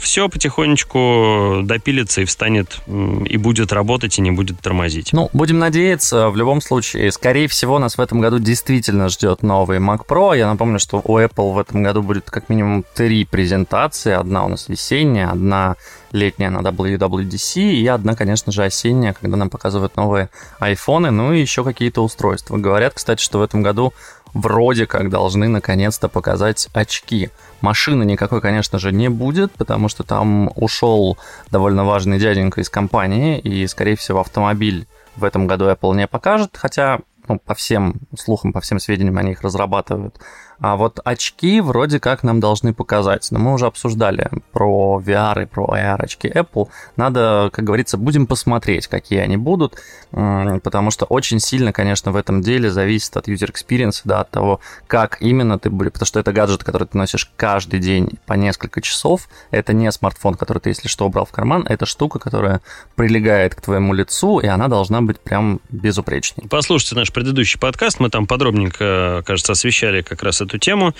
все 0.00 0.28
потихонечку 0.28 1.60
допилится 1.62 2.22
и 2.22 2.24
встанет, 2.24 2.80
и 2.86 3.36
будет 3.36 3.72
работать, 3.72 4.18
и 4.18 4.20
не 4.20 4.30
будет 4.30 4.60
тормозить. 4.60 5.12
Ну, 5.12 5.30
будем 5.32 5.58
надеяться. 5.58 6.30
В 6.30 6.36
любом 6.36 6.60
случае, 6.60 7.10
скорее 7.12 7.48
всего, 7.48 7.78
нас 7.78 7.98
в 7.98 8.00
этом 8.00 8.20
году 8.20 8.38
действительно 8.38 9.08
ждет 9.08 9.42
новый 9.42 9.78
Mac 9.78 10.06
Pro. 10.06 10.36
Я 10.36 10.46
напомню, 10.46 10.78
что 10.78 11.00
у 11.04 11.18
Apple 11.18 11.52
в 11.52 11.58
этом 11.58 11.82
году 11.82 12.02
будет 12.02 12.30
как 12.30 12.48
минимум 12.48 12.84
три 12.94 13.24
презентации. 13.24 14.12
Одна 14.12 14.44
у 14.44 14.48
нас 14.48 14.68
весенняя, 14.68 15.30
одна 15.30 15.76
летняя 16.12 16.50
на 16.50 16.58
WWDC 16.58 17.60
и 17.60 17.86
одна, 17.86 18.14
конечно 18.14 18.52
же, 18.52 18.64
осенняя, 18.64 19.12
когда 19.12 19.36
нам 19.36 19.50
показывают 19.50 19.96
новые 19.96 20.30
айфоны, 20.58 21.10
ну 21.10 21.32
и 21.32 21.40
еще 21.40 21.64
какие-то 21.64 22.02
устройства. 22.02 22.56
Говорят, 22.56 22.94
кстати, 22.94 23.22
что 23.22 23.38
в 23.38 23.42
этом 23.42 23.62
году 23.62 23.92
вроде 24.36 24.86
как 24.86 25.08
должны 25.08 25.48
наконец-то 25.48 26.08
показать 26.08 26.68
очки. 26.74 27.30
Машины 27.60 28.04
никакой, 28.04 28.40
конечно 28.40 28.78
же, 28.78 28.92
не 28.92 29.08
будет, 29.08 29.52
потому 29.52 29.88
что 29.88 30.04
там 30.04 30.50
ушел 30.54 31.16
довольно 31.50 31.84
важный 31.84 32.18
дяденька 32.18 32.60
из 32.60 32.68
компании, 32.68 33.38
и, 33.38 33.66
скорее 33.66 33.96
всего, 33.96 34.20
автомобиль 34.20 34.86
в 35.16 35.24
этом 35.24 35.46
году 35.46 35.70
Apple 35.70 35.96
не 35.96 36.06
покажет, 36.06 36.50
хотя 36.56 37.00
ну, 37.28 37.38
по 37.38 37.54
всем 37.54 37.96
слухам, 38.16 38.52
по 38.52 38.60
всем 38.60 38.78
сведениям 38.78 39.18
они 39.18 39.32
их 39.32 39.42
разрабатывают. 39.42 40.20
А 40.58 40.76
вот 40.76 41.00
очки 41.04 41.60
вроде 41.60 42.00
как 42.00 42.22
нам 42.22 42.40
должны 42.40 42.72
показать. 42.72 43.28
Но 43.30 43.38
мы 43.38 43.52
уже 43.54 43.66
обсуждали 43.66 44.30
про 44.52 45.00
VR 45.04 45.42
и 45.42 45.46
про 45.46 45.66
AR 45.66 46.02
очки 46.02 46.28
Apple. 46.28 46.68
Надо, 46.96 47.50
как 47.52 47.64
говорится, 47.64 47.98
будем 47.98 48.26
посмотреть, 48.26 48.86
какие 48.86 49.18
они 49.20 49.36
будут, 49.36 49.76
потому 50.10 50.90
что 50.90 51.04
очень 51.04 51.40
сильно, 51.40 51.72
конечно, 51.72 52.12
в 52.12 52.16
этом 52.16 52.40
деле 52.42 52.70
зависит 52.70 53.16
от 53.16 53.28
user 53.28 53.52
experience, 53.52 54.00
да, 54.04 54.20
от 54.20 54.30
того, 54.30 54.60
как 54.86 55.18
именно 55.20 55.58
ты 55.58 55.70
будешь, 55.70 55.92
потому 55.92 56.06
что 56.06 56.20
это 56.20 56.32
гаджет, 56.32 56.64
который 56.64 56.86
ты 56.86 56.96
носишь 56.96 57.30
каждый 57.36 57.80
день 57.80 58.18
по 58.26 58.34
несколько 58.34 58.80
часов. 58.80 59.28
Это 59.50 59.72
не 59.72 59.90
смартфон, 59.92 60.34
который 60.34 60.58
ты, 60.58 60.70
если 60.70 60.88
что, 60.88 61.06
убрал 61.06 61.26
в 61.26 61.32
карман, 61.32 61.66
это 61.68 61.86
штука, 61.86 62.18
которая 62.18 62.60
прилегает 62.94 63.54
к 63.54 63.60
твоему 63.60 63.92
лицу, 63.92 64.38
и 64.40 64.46
она 64.46 64.68
должна 64.68 65.02
быть 65.02 65.20
прям 65.20 65.60
безупречной. 65.70 66.48
Послушайте 66.48 66.96
наш 66.96 67.12
предыдущий 67.12 67.60
подкаст, 67.60 68.00
мы 68.00 68.10
там 68.10 68.26
подробненько, 68.26 69.22
кажется, 69.26 69.52
освещали 69.52 70.02
как 70.02 70.22
раз 70.22 70.40
эту 70.46 70.58
тему, 70.58 70.94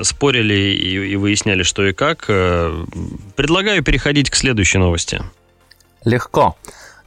спорили 0.00 0.54
и, 0.54 1.12
и 1.12 1.16
выясняли, 1.16 1.62
что 1.62 1.84
и 1.86 1.92
как. 1.92 2.26
Э, 2.28 2.84
предлагаю 3.36 3.82
переходить 3.82 4.30
к 4.30 4.36
следующей 4.36 4.78
новости. 4.78 5.22
Легко. 6.04 6.56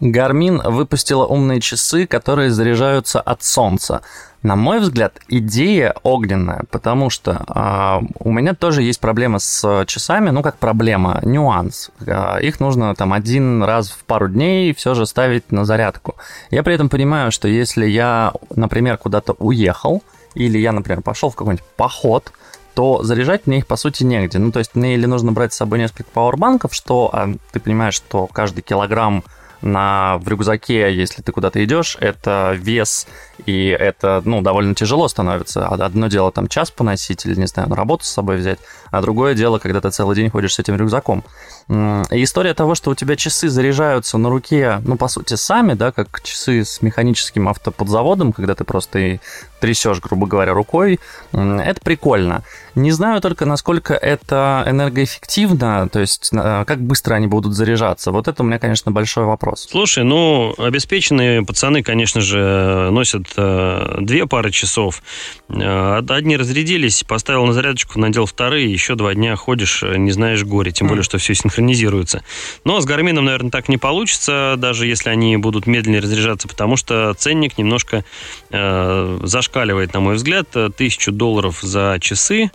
Garmin 0.02 0.70
выпустила 0.70 1.26
умные 1.26 1.62
часы, 1.62 2.06
которые 2.06 2.52
заряжаются 2.52 3.22
от 3.22 3.44
солнца. 3.44 4.02
На 4.42 4.58
мой 4.58 4.80
взгляд, 4.80 5.20
идея 5.30 5.96
огненная, 6.04 6.64
потому 6.70 7.10
что 7.10 7.46
э, 7.48 8.06
у 8.20 8.32
меня 8.32 8.54
тоже 8.54 8.82
есть 8.82 9.00
проблема 9.00 9.40
с 9.40 9.86
часами, 9.86 10.32
ну 10.32 10.42
как 10.42 10.58
проблема, 10.58 11.22
нюанс. 11.24 11.92
Э, 12.06 12.42
их 12.42 12.60
нужно 12.60 12.94
там 12.96 13.14
один 13.14 13.64
раз 13.64 13.90
в 13.90 14.04
пару 14.04 14.28
дней 14.28 14.74
все 14.74 14.96
же 14.96 15.06
ставить 15.06 15.54
на 15.54 15.64
зарядку. 15.64 16.16
Я 16.52 16.64
при 16.64 16.76
этом 16.76 16.90
понимаю, 16.90 17.32
что 17.32 17.48
если 17.48 17.86
я, 17.86 18.34
например, 18.54 18.98
куда-то 18.98 19.32
уехал, 19.40 20.04
или 20.36 20.58
я, 20.58 20.72
например, 20.72 21.02
пошел 21.02 21.30
в 21.30 21.36
какой-нибудь 21.36 21.66
поход, 21.76 22.32
то 22.74 23.04
заряжать 23.04 23.46
мне 23.46 23.60
их, 23.60 23.68
по 23.68 23.76
сути, 23.76 24.04
негде. 24.04 24.40
Ну, 24.40 24.52
то 24.52 24.60
есть 24.60 24.76
мне 24.76 24.96
или 24.96 25.06
нужно 25.06 25.32
брать 25.32 25.54
с 25.54 25.58
собой 25.58 25.80
несколько 25.80 26.10
пауэрбанков, 26.12 26.74
что 26.74 27.10
а, 27.14 27.30
ты 27.52 27.60
понимаешь, 27.60 27.94
что 27.94 28.28
каждый 28.28 28.62
килограмм 28.62 29.24
на, 29.62 30.18
в 30.18 30.28
рюкзаке, 30.28 30.94
если 30.94 31.22
ты 31.22 31.32
куда-то 31.32 31.64
идешь, 31.64 31.98
это 32.00 32.54
вес, 32.58 33.08
и 33.46 33.68
это, 33.68 34.22
ну, 34.26 34.42
довольно 34.42 34.76
тяжело 34.76 35.08
становится. 35.08 35.68
Одно 35.68 36.08
дело 36.08 36.32
там 36.32 36.48
час 36.48 36.70
поносить 36.70 37.26
или, 37.26 37.40
не 37.40 37.48
знаю, 37.48 37.70
на 37.70 37.76
работу 37.76 38.04
с 38.04 38.10
собой 38.12 38.38
взять, 38.38 38.60
а 38.94 39.02
другое 39.02 39.34
дело, 39.34 39.58
когда 39.58 39.82
ты 39.82 39.90
целый 39.90 40.16
день 40.16 40.30
ходишь 40.30 40.54
с 40.54 40.60
этим 40.60 40.76
рюкзаком. 40.76 41.24
И 41.68 42.24
история 42.24 42.54
того, 42.54 42.76
что 42.76 42.92
у 42.92 42.96
тебя 42.96 43.16
часы 43.16 43.50
заряжаются 43.50 44.20
на 44.20 44.30
руке, 44.30 44.82
ну, 44.86 44.98
по 44.98 45.08
сути, 45.08 45.34
сами, 45.34 45.74
да, 45.74 45.92
как 45.92 46.22
часы 46.22 46.64
с 46.64 46.80
механическим 46.84 47.50
автоподзаводом, 47.50 48.34
когда 48.34 48.54
ты 48.54 48.64
просто 48.66 49.00
и 49.00 49.20
трясешь, 49.64 50.00
грубо 50.02 50.28
говоря, 50.28 50.54
рукой, 50.54 51.00
это 51.32 51.80
прикольно. 51.82 52.44
Не 52.76 52.92
знаю 52.92 53.22
только, 53.22 53.46
насколько 53.46 53.94
это 53.94 54.66
энергоэффективно, 54.68 55.88
то 55.90 56.00
есть 56.00 56.32
э, 56.34 56.66
как 56.68 56.82
быстро 56.82 57.16
они 57.16 57.28
будут 57.28 57.54
заряжаться. 57.54 58.12
Вот 58.12 58.28
это 58.28 58.44
у 58.44 58.46
меня, 58.46 58.60
конечно, 58.60 58.92
большой 58.92 59.24
вопрос. 59.24 59.68
Слушай, 59.72 60.04
ну, 60.04 60.54
обеспеченные 60.58 61.46
пацаны, 61.46 61.82
конечно 61.82 62.20
же, 62.20 62.90
носят 62.92 63.28
э, 63.38 64.00
две 64.02 64.26
пары 64.26 64.52
часов. 64.52 65.02
Э, 65.48 66.02
одни 66.10 66.36
разрядились, 66.36 67.04
поставил 67.04 67.46
на 67.46 67.54
зарядочку, 67.54 68.00
надел 68.00 68.26
вторые, 68.26 68.70
еще 68.84 68.96
два 68.96 69.14
дня 69.14 69.38
ходишь, 69.38 69.82
не 69.82 70.12
знаешь 70.12 70.44
горе, 70.44 70.72
тем 70.74 70.88
более, 70.88 71.04
что 71.04 71.18
все 71.18 71.34
синхронизируется. 71.34 72.22
Но 72.66 72.82
с 72.82 72.86
Гармином, 72.86 73.26
наверное, 73.26 73.50
так 73.50 73.70
не 73.70 73.78
получится, 73.78 74.56
даже 74.58 74.88
если 74.88 75.10
они 75.10 75.38
будут 75.38 75.68
медленнее 75.68 76.02
разряжаться, 76.02 76.50
потому 76.50 76.76
что 76.76 77.14
ценник 77.14 77.58
немножко 77.58 78.04
э, 78.52 79.20
зашкаливает, 79.24 79.94
на 79.94 80.02
мой 80.02 80.16
взгляд, 80.16 80.50
тысячу 80.76 81.14
долларов 81.14 81.60
за 81.62 81.98
часы. 82.02 82.52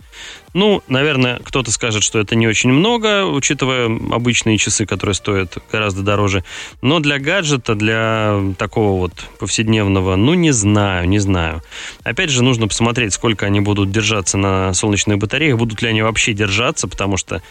Ну, 0.53 0.81
наверное, 0.87 1.39
кто-то 1.43 1.71
скажет, 1.71 2.03
что 2.03 2.19
это 2.19 2.35
не 2.35 2.47
очень 2.47 2.71
много, 2.71 3.25
учитывая 3.25 3.85
обычные 3.85 4.57
часы, 4.57 4.85
которые 4.85 5.13
стоят 5.13 5.57
гораздо 5.71 6.01
дороже. 6.01 6.43
Но 6.81 6.99
для 6.99 7.19
гаджета, 7.19 7.75
для 7.75 8.39
такого 8.57 8.99
вот 8.99 9.13
повседневного, 9.39 10.15
ну, 10.15 10.33
не 10.33 10.51
знаю, 10.51 11.07
не 11.07 11.19
знаю. 11.19 11.61
Опять 12.03 12.31
же, 12.31 12.43
нужно 12.43 12.67
посмотреть, 12.67 13.13
сколько 13.13 13.45
они 13.45 13.59
будут 13.59 13.91
держаться 13.91 14.37
на 14.37 14.73
солнечных 14.73 15.19
батареях, 15.19 15.57
будут 15.57 15.81
ли 15.81 15.89
они 15.89 16.01
вообще 16.01 16.33
держаться, 16.33 16.87
потому 16.87 17.17
что, 17.17 17.41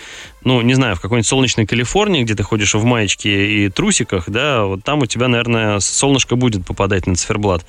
ну, 0.42 0.60
не 0.60 0.74
знаю, 0.74 0.96
в 0.96 1.00
какой-нибудь 1.00 1.28
солнечной 1.28 1.66
Калифорнии, 1.66 2.24
где 2.24 2.34
ты 2.34 2.42
ходишь 2.42 2.74
в 2.74 2.84
маечке 2.84 3.64
и 3.64 3.68
трусиках, 3.68 4.28
да, 4.28 4.64
вот 4.64 4.82
там 4.82 5.00
у 5.00 5.06
тебя, 5.06 5.28
наверное, 5.28 5.78
солнышко 5.78 6.36
будет 6.36 6.66
попадать 6.66 7.06
на 7.06 7.14
циферблат. 7.14 7.64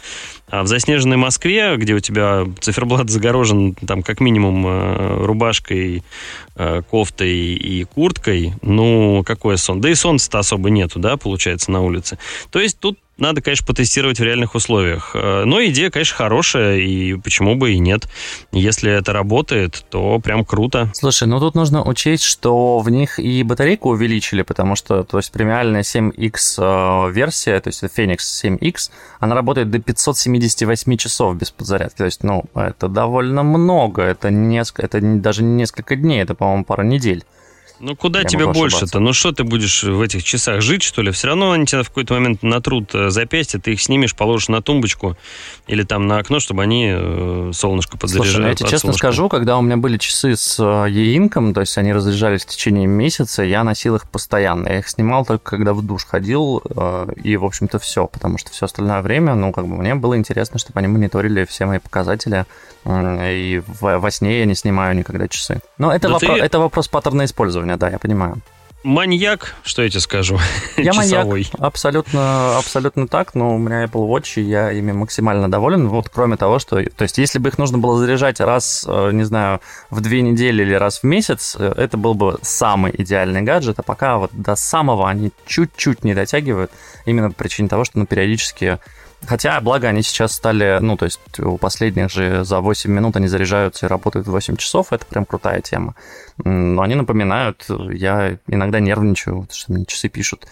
А 0.50 0.64
в 0.64 0.68
заснеженной 0.68 1.18
Москве, 1.18 1.76
где 1.78 1.94
у 1.94 2.00
тебя 2.00 2.46
циферблат 2.60 3.10
загорожен 3.10 3.76
там 3.76 4.02
как 4.02 4.20
минимум 4.20 4.66
э, 4.66 5.26
рубашкой, 5.26 6.04
э, 6.56 6.82
кофтой 6.90 7.54
и 7.54 7.84
курткой, 7.84 8.54
ну, 8.62 9.24
какой 9.26 9.58
сон? 9.58 9.82
Да 9.82 9.90
и 9.90 9.96
солнца-то 9.96 10.40
особо 10.40 10.70
нету, 10.70 11.00
да, 11.00 11.18
получается, 11.18 11.72
на 11.72 11.82
улице. 11.82 12.18
То 12.52 12.60
есть 12.60 12.80
тут 12.80 12.98
надо, 13.20 13.42
конечно, 13.42 13.66
потестировать 13.66 14.20
в 14.20 14.24
реальных 14.24 14.56
условиях. 14.56 15.12
Э, 15.14 15.44
но 15.46 15.64
идея, 15.66 15.90
конечно, 15.90 16.16
хорошая, 16.16 16.78
и 16.78 17.16
почему 17.16 17.56
бы 17.56 17.72
и 17.74 17.80
нет. 17.80 18.08
Если 18.52 18.92
это 18.92 19.14
работает, 19.14 19.86
то 19.90 20.20
прям 20.20 20.46
круто. 20.46 20.92
Слушай, 20.94 21.28
ну 21.28 21.40
тут 21.40 21.56
нужно 21.56 21.84
учесть, 21.84 22.24
что 22.24 22.80
в 22.80 22.90
них 22.90 23.20
и 23.20 23.44
батарейку 23.44 23.90
увеличили, 23.90 24.42
потому 24.42 24.76
что, 24.76 25.04
то 25.04 25.18
есть, 25.18 25.32
премиальная 25.32 25.82
7X 25.82 26.34
э, 26.58 27.12
версия, 27.12 27.60
то 27.60 27.70
есть 27.70 27.84
Phoenix 27.84 28.20
7X, 28.44 28.92
она 29.20 29.36
работает 29.36 29.70
до 29.70 29.80
578 29.80 30.98
часов 30.98 31.36
без 31.36 31.52
подзарядки. 31.52 31.98
То 31.98 32.06
есть, 32.06 32.24
ну, 32.24 32.46
это 32.56 32.88
довольно 32.88 33.44
много, 33.44 34.02
это, 34.02 34.32
несколько, 34.32 34.84
это 34.84 35.00
даже 35.02 35.44
не 35.44 35.60
несколько 35.60 35.96
дней, 35.96 36.22
это, 36.22 36.36
по-моему, 36.36 36.64
пара 36.64 36.84
недель. 36.84 37.24
Ну, 37.80 37.96
куда 37.96 38.20
Я 38.20 38.26
тебе 38.26 38.46
больше-то? 38.48 39.00
Ну, 39.00 39.14
что 39.14 39.32
ты 39.32 39.44
будешь 39.44 39.84
в 39.84 40.02
этих 40.02 40.24
часах 40.24 40.62
жить, 40.62 40.84
что 40.84 41.02
ли? 41.02 41.12
Все 41.12 41.28
равно 41.28 41.52
они 41.52 41.66
тебя 41.66 41.84
в 41.84 41.88
какой-то 41.88 42.14
момент 42.14 42.44
натрут 42.44 42.94
э, 42.94 43.10
запястье, 43.10 43.60
ты 43.60 43.74
их 43.74 43.82
снимешь, 43.82 44.16
положишь 44.16 44.50
на 44.50 44.62
тумбочку 44.62 45.18
или 45.68 45.84
там 45.84 46.08
на 46.08 46.18
окно, 46.18 46.40
чтобы 46.40 46.64
они 46.64 46.92
э, 46.94 47.52
солнышко 47.54 47.98
подзаряжали. 47.98 48.32
Слушай, 48.32 48.42
ну, 48.42 48.48
я 48.50 48.56
тебе 48.56 48.70
честно 48.70 48.80
солнышка. 48.88 49.08
скажу, 49.08 49.30
когда 49.30 49.58
у 49.58 49.62
меня 49.62 49.78
были 49.78 49.98
часы 49.98 50.36
с 50.36 50.62
еинком, 50.62 51.54
то 51.54 51.62
есть 51.62 51.78
они 51.78 51.94
разряжались 51.94 52.44
в 52.44 52.48
течение 52.48 52.88
месяца, 52.88 53.44
я 53.44 53.64
носил 53.64 53.96
их 53.96 54.10
постоянно. 54.10 54.68
Я 54.68 54.80
их 54.80 54.90
снимал 54.90 55.26
только 55.26 55.58
когда 55.58 55.74
в 55.74 55.82
душ 55.82 56.06
ходил, 56.06 56.62
э, 56.70 57.08
и, 57.24 57.38
в 57.38 57.46
общем-то, 57.46 57.80
все, 57.80 58.08
потому 58.08 58.38
что 58.38 58.52
все 58.52 58.66
остальное 58.66 59.02
время, 59.02 59.36
ну, 59.36 59.54
как 59.54 59.68
бы 59.68 59.76
мне 59.78 59.96
было 59.96 60.18
интересно, 60.18 60.60
чтобы 60.60 60.80
они 60.80 60.88
мониторили 60.88 61.46
все 61.46 61.66
мои 61.66 61.80
показатели, 61.80 62.46
и 62.86 63.62
во 63.82 64.12
сне 64.12 64.40
я 64.40 64.46
не 64.46 64.56
снимаю 64.56 64.96
никогда 64.96 65.28
часы. 65.28 65.62
Но 65.78 65.94
это, 65.94 66.08
вопро- 66.08 66.36
ты... 66.36 66.42
это 66.42 66.60
вопрос 66.60 66.88
паттерна 66.88 67.26
использования, 67.26 67.69
да, 67.78 67.90
я 67.90 68.00
понимаю. 68.00 68.42
Маньяк, 68.84 69.56
что 69.64 69.84
я 69.84 69.90
тебе 69.90 70.00
скажу? 70.00 70.40
Я 70.78 70.94
маньяк, 70.94 71.28
абсолютно, 71.60 72.58
абсолютно 72.58 73.10
так, 73.10 73.36
но 73.36 73.54
у 73.54 73.58
меня 73.58 73.84
Apple 73.84 74.08
Watch, 74.08 74.42
и 74.42 74.42
я 74.42 74.72
ими 74.72 74.94
максимально 74.94 75.52
доволен. 75.52 75.90
Вот 75.90 76.08
кроме 76.08 76.38
того, 76.38 76.60
что... 76.60 76.82
То 76.82 77.04
есть, 77.04 77.18
если 77.18 77.40
бы 77.40 77.50
их 77.50 77.58
нужно 77.58 77.78
было 77.78 78.00
заряжать 78.00 78.40
раз, 78.40 78.86
э, 78.88 79.10
не 79.12 79.26
знаю, 79.26 79.60
в 79.90 80.00
две 80.00 80.22
недели 80.22 80.62
или 80.62 80.74
раз 80.74 81.00
в 81.00 81.04
месяц, 81.04 81.58
э, 81.60 81.74
это 81.76 81.98
был 81.98 82.14
бы 82.14 82.40
самый 82.42 82.94
идеальный 82.98 83.42
гаджет, 83.42 83.80
а 83.80 83.84
пока 83.84 84.18
вот 84.18 84.32
до 84.32 84.56
самого 84.56 85.10
они 85.10 85.32
чуть-чуть 85.46 86.06
не 86.06 86.14
дотягивают, 86.14 86.72
именно 87.06 87.32
по 87.32 87.36
причине 87.36 87.68
того, 87.68 87.84
что 87.84 88.00
ну, 88.00 88.06
периодически 88.06 88.80
Хотя, 89.26 89.60
благо, 89.62 89.88
они 89.88 90.02
сейчас 90.02 90.34
стали, 90.34 90.80
ну, 90.82 90.96
то 90.96 91.06
есть 91.06 91.20
у 91.40 91.58
последних 91.58 92.10
же 92.10 92.44
за 92.44 92.62
8 92.62 92.90
минут 92.90 93.18
они 93.18 93.28
заряжаются 93.28 93.86
и 93.86 93.90
работают 93.90 94.28
8 94.28 94.56
часов, 94.56 94.94
это 94.94 95.06
прям 95.06 95.26
крутая 95.26 95.62
тема. 95.62 95.96
Но 96.38 96.82
они 96.82 96.96
напоминают, 96.96 97.66
я 97.68 98.38
иногда 98.48 98.80
нервничаю, 98.80 99.48
что 99.52 99.74
мне 99.74 99.86
часы 99.86 100.08
пишут, 100.08 100.48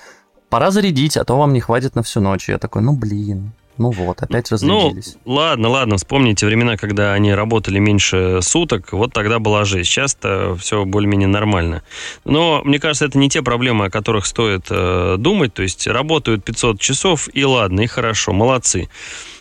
пора 0.50 0.72
зарядить, 0.72 1.18
а 1.18 1.24
то 1.24 1.38
вам 1.38 1.54
не 1.54 1.62
хватит 1.62 1.96
на 1.96 2.04
всю 2.04 2.20
ночь. 2.20 2.50
Я 2.50 2.58
такой, 2.58 2.82
ну, 2.82 2.94
блин, 2.94 3.54
ну 3.78 3.92
вот, 3.92 4.22
опять 4.24 4.52
разрядились. 4.52 5.18
Ну, 5.26 5.34
ладно, 5.34 5.70
ладно, 5.70 5.98
вспомните 5.98 6.46
времена, 6.46 6.78
когда 6.78 7.14
они 7.14 7.34
работали 7.34 7.80
меньше 7.80 8.40
суток, 8.42 8.92
вот 8.92 9.14
тогда 9.14 9.40
была 9.40 9.66
жесть. 9.66 9.90
Сейчас-то 9.90 10.56
все 10.56 10.86
более-менее 10.86 11.28
нормально. 11.28 11.84
Но, 12.26 12.62
мне 12.64 12.80
кажется, 12.80 13.06
это 13.06 13.18
не 13.18 13.30
те 13.30 13.42
проблемы, 13.42 13.86
о 13.86 13.90
которых 13.90 14.26
стоит 14.26 14.68
э, 14.70 15.16
думать. 15.18 15.54
То 15.54 15.64
есть 15.64 15.88
работают 15.88 16.44
500 16.44 16.80
часов, 16.80 17.30
и 17.34 17.44
ладно, 17.46 17.82
и 17.82 17.88
хорошо, 17.88 18.34
молодцы. 18.34 18.90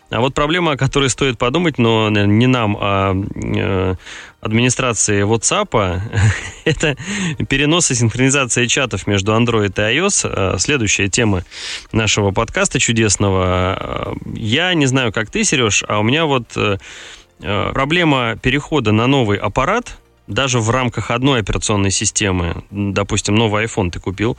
А 0.08 0.20
вот 0.20 0.34
проблема, 0.34 0.72
о 0.72 0.76
которой 0.76 1.10
стоит 1.10 1.36
подумать, 1.36 1.78
но 1.78 2.08
не 2.10 2.46
нам, 2.46 2.76
а 2.80 3.12
э, 3.34 3.94
администрации 4.40 5.24
WhatsApp, 5.24 6.00
это 6.64 6.96
перенос 7.48 7.90
и 7.90 7.94
синхронизация 7.94 8.68
чатов 8.68 9.08
между 9.08 9.32
Android 9.32 9.72
и 9.76 9.98
iOS. 9.98 10.54
Э, 10.54 10.58
следующая 10.58 11.08
тема 11.08 11.42
нашего 11.90 12.30
подкаста 12.30 12.78
чудесного. 12.78 13.76
Э, 13.78 14.28
я 14.34 14.74
не 14.74 14.86
знаю, 14.86 15.12
как 15.12 15.28
ты, 15.30 15.42
Сереж, 15.42 15.84
а 15.88 15.98
у 15.98 16.04
меня 16.04 16.26
вот 16.26 16.56
э, 16.56 16.78
проблема 17.40 18.36
перехода 18.40 18.92
на 18.92 19.08
новый 19.08 19.38
аппарат, 19.38 19.98
даже 20.28 20.60
в 20.60 20.70
рамках 20.70 21.10
одной 21.10 21.40
операционной 21.40 21.90
системы, 21.90 22.62
допустим, 22.70 23.34
новый 23.34 23.64
iPhone 23.64 23.90
ты 23.90 24.00
купил, 24.00 24.36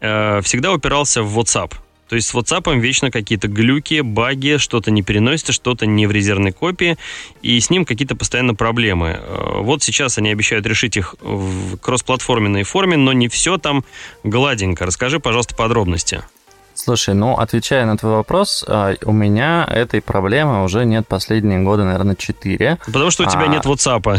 всегда 0.00 0.72
упирался 0.72 1.22
в 1.22 1.38
WhatsApp. 1.38 1.72
То 2.12 2.16
есть 2.16 2.28
с 2.28 2.34
WhatsApp 2.34 2.78
вечно 2.78 3.10
какие-то 3.10 3.48
глюки, 3.48 4.02
баги, 4.02 4.58
что-то 4.58 4.90
не 4.90 5.00
переносится, 5.00 5.54
что-то 5.54 5.86
не 5.86 6.06
в 6.06 6.10
резервной 6.10 6.52
копии, 6.52 6.98
и 7.40 7.58
с 7.58 7.70
ним 7.70 7.86
какие-то 7.86 8.14
постоянно 8.14 8.54
проблемы. 8.54 9.18
Э, 9.18 9.60
вот 9.62 9.82
сейчас 9.82 10.18
они 10.18 10.30
обещают 10.30 10.66
решить 10.66 10.98
их 10.98 11.14
в 11.22 11.78
кроссплатформенной 11.78 12.64
форме, 12.64 12.98
но 12.98 13.14
не 13.14 13.28
все 13.28 13.56
там 13.56 13.82
гладенько. 14.24 14.84
Расскажи, 14.84 15.20
пожалуйста, 15.20 15.56
подробности. 15.56 16.22
Слушай, 16.74 17.14
ну, 17.14 17.34
отвечая 17.34 17.84
на 17.86 17.96
твой 17.96 18.12
вопрос, 18.12 18.64
а, 18.66 18.94
у 19.04 19.12
меня 19.12 19.64
этой 19.70 20.00
проблемы 20.00 20.64
уже 20.64 20.84
нет 20.84 21.06
последние 21.06 21.60
годы, 21.60 21.84
наверное, 21.84 22.16
4. 22.16 22.78
Потому 22.86 23.10
что 23.10 23.24
у 23.24 23.26
тебя 23.26 23.42
а, 23.42 23.46
нет 23.46 23.64
WhatsApp. 23.64 24.18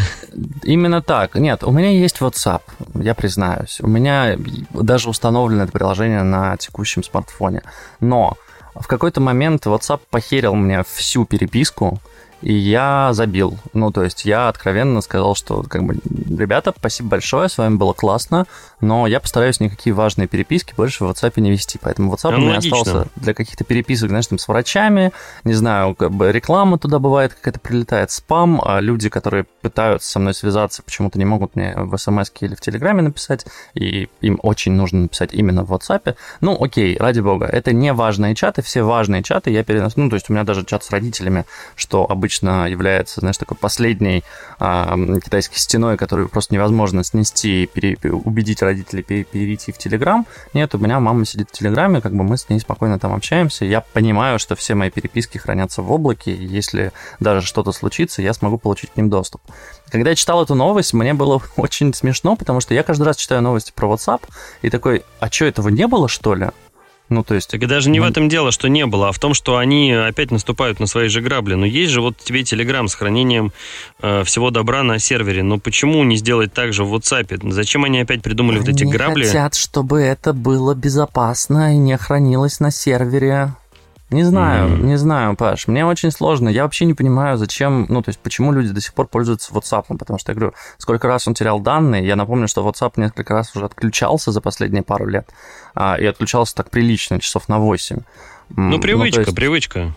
Именно 0.63 1.01
так. 1.01 1.35
Нет, 1.35 1.63
у 1.63 1.71
меня 1.71 1.89
есть 1.89 2.19
WhatsApp, 2.19 2.61
я 2.95 3.15
признаюсь. 3.15 3.79
У 3.81 3.87
меня 3.87 4.37
даже 4.71 5.09
установлено 5.09 5.63
это 5.63 5.71
приложение 5.71 6.23
на 6.23 6.57
текущем 6.57 7.03
смартфоне. 7.03 7.63
Но 7.99 8.37
в 8.75 8.87
какой-то 8.87 9.21
момент 9.21 9.65
WhatsApp 9.65 10.01
похерил 10.09 10.55
мне 10.55 10.83
всю 10.83 11.25
переписку, 11.25 11.99
и 12.43 12.53
я 12.53 13.09
забил. 13.13 13.57
Ну, 13.71 13.91
то 13.91 14.03
есть 14.03 14.25
я 14.25 14.49
откровенно 14.49 14.99
сказал, 15.01 15.33
что, 15.33 15.63
как 15.63 15.83
бы, 15.83 15.95
ребята, 16.37 16.73
спасибо 16.77 17.09
большое, 17.09 17.47
с 17.47 17.57
вами 17.57 17.75
было 17.75 17.93
классно, 17.93 18.45
но 18.83 19.07
я 19.07 19.19
постараюсь 19.19 19.59
никакие 19.59 19.93
важные 19.93 20.27
переписки 20.27 20.73
больше 20.75 21.05
в 21.05 21.09
WhatsApp 21.09 21.39
не 21.39 21.51
вести. 21.51 21.79
Поэтому 21.81 22.13
WhatsApp 22.13 22.31
ну, 22.31 22.37
у 22.37 22.41
меня 22.41 22.57
остался 22.57 23.07
для 23.15 23.33
каких-то 23.33 23.63
переписок, 23.63 24.09
знаешь, 24.09 24.27
там, 24.27 24.37
с 24.37 24.47
врачами, 24.47 25.11
не 25.45 25.53
знаю, 25.53 25.95
как 25.95 26.11
бы 26.11 26.31
реклама 26.31 26.77
туда 26.77 26.99
бывает 26.99 27.33
какая-то 27.33 27.59
прилетает, 27.59 28.11
спам, 28.11 28.61
а 28.63 28.81
люди, 28.81 29.09
которые 29.09 29.45
пытаются 29.61 30.11
со 30.11 30.19
мной 30.19 30.33
связаться, 30.33 30.83
почему-то 30.83 31.17
не 31.17 31.25
могут 31.25 31.55
мне 31.55 31.73
в 31.75 31.97
смс 31.97 32.31
или 32.41 32.55
в 32.55 32.61
Телеграме 32.61 33.01
написать, 33.01 33.45
и 33.73 34.09
им 34.19 34.37
очень 34.43 34.73
нужно 34.73 35.03
написать 35.03 35.33
именно 35.33 35.63
в 35.63 35.71
WhatsApp. 35.71 36.15
Ну, 36.41 36.61
окей, 36.61 36.97
ради 36.97 37.21
бога, 37.21 37.45
это 37.45 37.71
не 37.71 37.93
важные 37.93 38.35
чаты, 38.35 38.61
все 38.61 38.83
важные 38.83 39.23
чаты 39.23 39.49
я 39.49 39.63
переношу, 39.63 39.93
ну, 40.01 40.09
то 40.09 40.15
есть 40.15 40.29
у 40.29 40.33
меня 40.33 40.43
даже 40.43 40.65
чат 40.65 40.83
с 40.83 40.89
родителями, 40.91 41.45
что 41.75 42.05
обычно 42.09 42.67
является, 42.67 43.21
знаешь, 43.21 43.37
такой 43.37 43.55
последней 43.55 44.23
а, 44.59 44.97
китайской 45.23 45.57
стеной, 45.57 45.95
которую 45.95 46.27
просто 46.27 46.53
невозможно 46.53 47.03
снести, 47.05 47.69
пере, 47.73 47.97
убедить 48.11 48.61
родителей 48.61 48.72
пере, 48.75 49.23
перейти 49.23 49.71
в 49.71 49.77
Телеграм. 49.77 50.25
Нет, 50.53 50.73
у 50.75 50.77
меня 50.77 50.99
мама 50.99 51.25
сидит 51.25 51.49
в 51.49 51.51
Телеграме, 51.51 52.01
как 52.01 52.13
бы 52.13 52.23
мы 52.23 52.37
с 52.37 52.49
ней 52.49 52.59
спокойно 52.59 52.99
там 52.99 53.13
общаемся. 53.13 53.65
Я 53.65 53.81
понимаю, 53.81 54.39
что 54.39 54.55
все 54.55 54.75
мои 54.75 54.89
переписки 54.89 55.37
хранятся 55.37 55.81
в 55.81 55.91
облаке, 55.91 56.31
и 56.31 56.45
если 56.45 56.91
даже 57.19 57.45
что-то 57.45 57.71
случится, 57.71 58.21
я 58.21 58.33
смогу 58.33 58.57
получить 58.57 58.91
к 58.91 58.97
ним 58.97 59.09
доступ. 59.09 59.41
Когда 59.89 60.09
я 60.09 60.15
читал 60.15 60.41
эту 60.41 60.55
новость, 60.55 60.93
мне 60.93 61.13
было 61.13 61.41
очень 61.57 61.93
смешно, 61.93 62.35
потому 62.35 62.61
что 62.61 62.73
я 62.73 62.83
каждый 62.83 63.03
раз 63.03 63.17
читаю 63.17 63.41
новости 63.41 63.71
про 63.75 63.87
WhatsApp 63.87 64.21
и 64.61 64.69
такой, 64.69 65.03
а 65.19 65.31
что, 65.31 65.45
этого 65.45 65.69
не 65.69 65.87
было, 65.87 66.07
что 66.07 66.35
ли? 66.35 66.49
Ну, 67.13 67.23
то 67.23 67.35
есть... 67.35 67.49
Так 67.49 67.61
и 67.61 67.65
даже 67.65 67.89
не 67.89 67.99
в 67.99 68.03
этом 68.03 68.27
дело, 68.27 68.51
что 68.51 68.67
не 68.67 68.85
было, 68.85 69.09
а 69.09 69.11
в 69.11 69.19
том, 69.19 69.33
что 69.33 69.57
они 69.57 69.91
опять 69.91 70.31
наступают 70.31 70.79
на 70.79 70.87
свои 70.87 71.07
же 71.07 71.21
грабли. 71.21 71.53
Но 71.53 71.65
есть 71.65 71.91
же 71.91 72.01
вот 72.01 72.17
тебе 72.17 72.41
Telegram 72.41 72.87
с 72.87 72.95
хранением 72.95 73.51
э, 74.01 74.23
всего 74.23 74.49
добра 74.49 74.83
на 74.83 74.97
сервере. 74.99 75.43
Но 75.43 75.59
почему 75.59 76.03
не 76.03 76.17
сделать 76.17 76.53
так 76.53 76.73
же 76.73 76.83
в 76.83 76.93
WhatsApp? 76.93 77.51
Зачем 77.51 77.83
они 77.83 77.99
опять 77.99 78.23
придумали 78.23 78.57
они 78.57 78.65
вот 78.65 78.75
эти 78.75 78.83
грабли? 78.83 79.21
Они 79.21 79.29
хотят, 79.29 79.55
чтобы 79.55 80.01
это 80.01 80.33
было 80.33 80.73
безопасно 80.73 81.75
и 81.75 81.77
не 81.77 81.97
хранилось 81.97 82.59
на 82.59 82.71
сервере. 82.71 83.53
Не 84.13 84.23
знаю, 84.23 84.69
mm-hmm. 84.69 84.83
не 84.83 84.95
знаю, 84.97 85.35
Паш. 85.35 85.67
Мне 85.67 85.85
очень 85.85 86.11
сложно. 86.11 86.47
Я 86.49 86.63
вообще 86.63 86.85
не 86.85 86.93
понимаю, 86.93 87.37
зачем, 87.37 87.87
ну, 87.89 88.01
то 88.01 88.09
есть, 88.09 88.19
почему 88.19 88.51
люди 88.51 88.69
до 88.69 88.79
сих 88.79 88.93
пор 88.93 89.07
пользуются 89.07 89.51
WhatsApp. 89.53 89.85
Потому 89.97 90.19
что 90.19 90.31
я 90.31 90.35
говорю, 90.35 90.53
сколько 90.77 91.07
раз 91.07 91.27
он 91.27 91.33
терял 91.33 91.59
данные. 91.59 92.05
Я 92.05 92.15
напомню, 92.15 92.47
что 92.47 92.67
WhatsApp 92.67 92.93
несколько 92.97 93.33
раз 93.33 93.55
уже 93.55 93.65
отключался 93.65 94.31
за 94.31 94.39
последние 94.39 94.83
пару 94.83 95.07
лет. 95.07 95.29
А, 95.73 95.95
и 95.99 96.05
отключался 96.05 96.55
так 96.55 96.69
прилично, 96.69 97.19
часов 97.19 97.49
на 97.49 97.59
8. 97.59 97.99
Ну, 98.55 98.79
привычка, 98.79 99.21
ну, 99.21 99.25
есть, 99.25 99.35
привычка. 99.35 99.95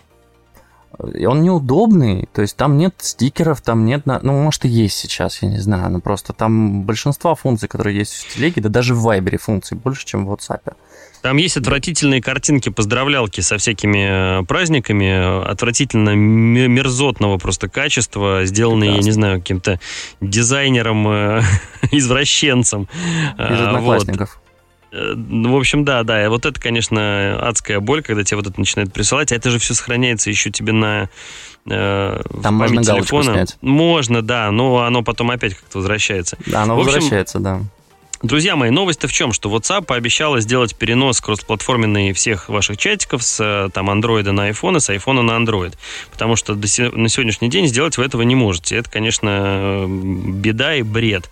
И 1.13 1.25
он 1.25 1.43
неудобный, 1.43 2.27
то 2.33 2.41
есть 2.41 2.55
там 2.55 2.77
нет 2.77 2.95
стикеров, 2.97 3.61
там 3.61 3.85
нет, 3.85 4.05
ну, 4.05 4.41
может, 4.41 4.65
и 4.65 4.67
есть 4.67 4.97
сейчас, 4.97 5.41
я 5.43 5.49
не 5.49 5.59
знаю, 5.59 5.91
но 5.91 5.99
просто 5.99 6.33
там 6.33 6.83
большинство 6.83 7.35
функций, 7.35 7.69
которые 7.69 7.97
есть 7.97 8.13
в 8.13 8.33
телеге, 8.33 8.61
да 8.61 8.69
даже 8.69 8.95
в 8.95 9.01
Вайбере 9.01 9.37
функций 9.37 9.77
больше, 9.77 10.05
чем 10.05 10.25
в 10.25 10.33
WhatsApp. 10.33 10.75
Там 11.21 11.37
есть 11.37 11.57
отвратительные 11.57 12.21
картинки, 12.21 12.69
поздравлялки 12.69 13.41
со 13.41 13.57
всякими 13.57 14.41
э, 14.41 14.45
праздниками, 14.45 15.49
отвратительно 15.49 16.15
мерзотного 16.15 17.37
просто 17.37 17.69
качества, 17.69 18.45
сделанные, 18.45 18.91
Прекрасно. 18.91 19.01
я 19.01 19.05
не 19.05 19.11
знаю, 19.11 19.39
каким-то 19.39 19.79
дизайнером, 20.21 21.07
э, 21.07 21.41
извращенцем. 21.91 22.83
Из 22.83 22.89
а, 23.37 23.67
одноклассников. 23.67 24.39
Вот. 24.41 24.46
Э, 24.91 25.13
ну, 25.15 25.53
в 25.53 25.57
общем, 25.57 25.83
да, 25.85 26.03
да. 26.03 26.23
И 26.23 26.27
вот 26.27 26.45
это, 26.45 26.59
конечно, 26.59 27.37
адская 27.39 27.79
боль, 27.79 28.01
когда 28.01 28.23
тебе 28.23 28.37
вот 28.37 28.47
это 28.47 28.59
начинают 28.59 28.93
присылать. 28.93 29.31
А 29.31 29.35
это 29.35 29.49
же 29.49 29.59
все 29.59 29.73
сохраняется 29.73 30.29
еще 30.29 30.49
тебе 30.49 30.73
на 30.73 31.09
э, 31.65 32.21
Там 32.43 32.55
можно 32.55 32.83
телефона. 32.83 33.33
Снять. 33.33 33.57
Можно, 33.61 34.21
да, 34.21 34.51
но 34.51 34.83
оно 34.83 35.03
потом 35.03 35.31
опять 35.31 35.55
как-то 35.55 35.79
возвращается. 35.79 36.37
Да, 36.45 36.63
оно 36.63 36.75
общем, 36.75 36.85
возвращается, 36.85 37.39
да. 37.39 37.61
Друзья 38.23 38.55
мои, 38.55 38.71
новость-то 38.71 39.07
в 39.07 39.11
чем? 39.11 39.31
Что 39.31 39.55
WhatsApp 39.55 39.83
пообещала 39.83 40.39
сделать 40.39 40.75
перенос 40.75 41.21
кроссплатформенный 41.21 42.13
всех 42.13 42.49
ваших 42.49 42.77
чатиков 42.77 43.21
с 43.21 43.39
э, 43.39 43.69
там 43.71 43.91
Android 43.91 44.31
на 44.31 44.49
iPhone 44.49 44.77
и 44.77 44.79
с 44.79 44.89
iPhone 44.89 45.21
на 45.21 45.33
Android. 45.33 45.75
Потому 46.11 46.35
что 46.35 46.55
до, 46.55 46.67
на 46.97 47.09
сегодняшний 47.09 47.47
день 47.47 47.67
сделать 47.67 47.95
вы 47.99 48.05
этого 48.05 48.23
не 48.23 48.33
можете. 48.33 48.77
Это, 48.77 48.89
конечно, 48.89 49.85
беда 49.87 50.75
и 50.75 50.81
бред. 50.81 51.29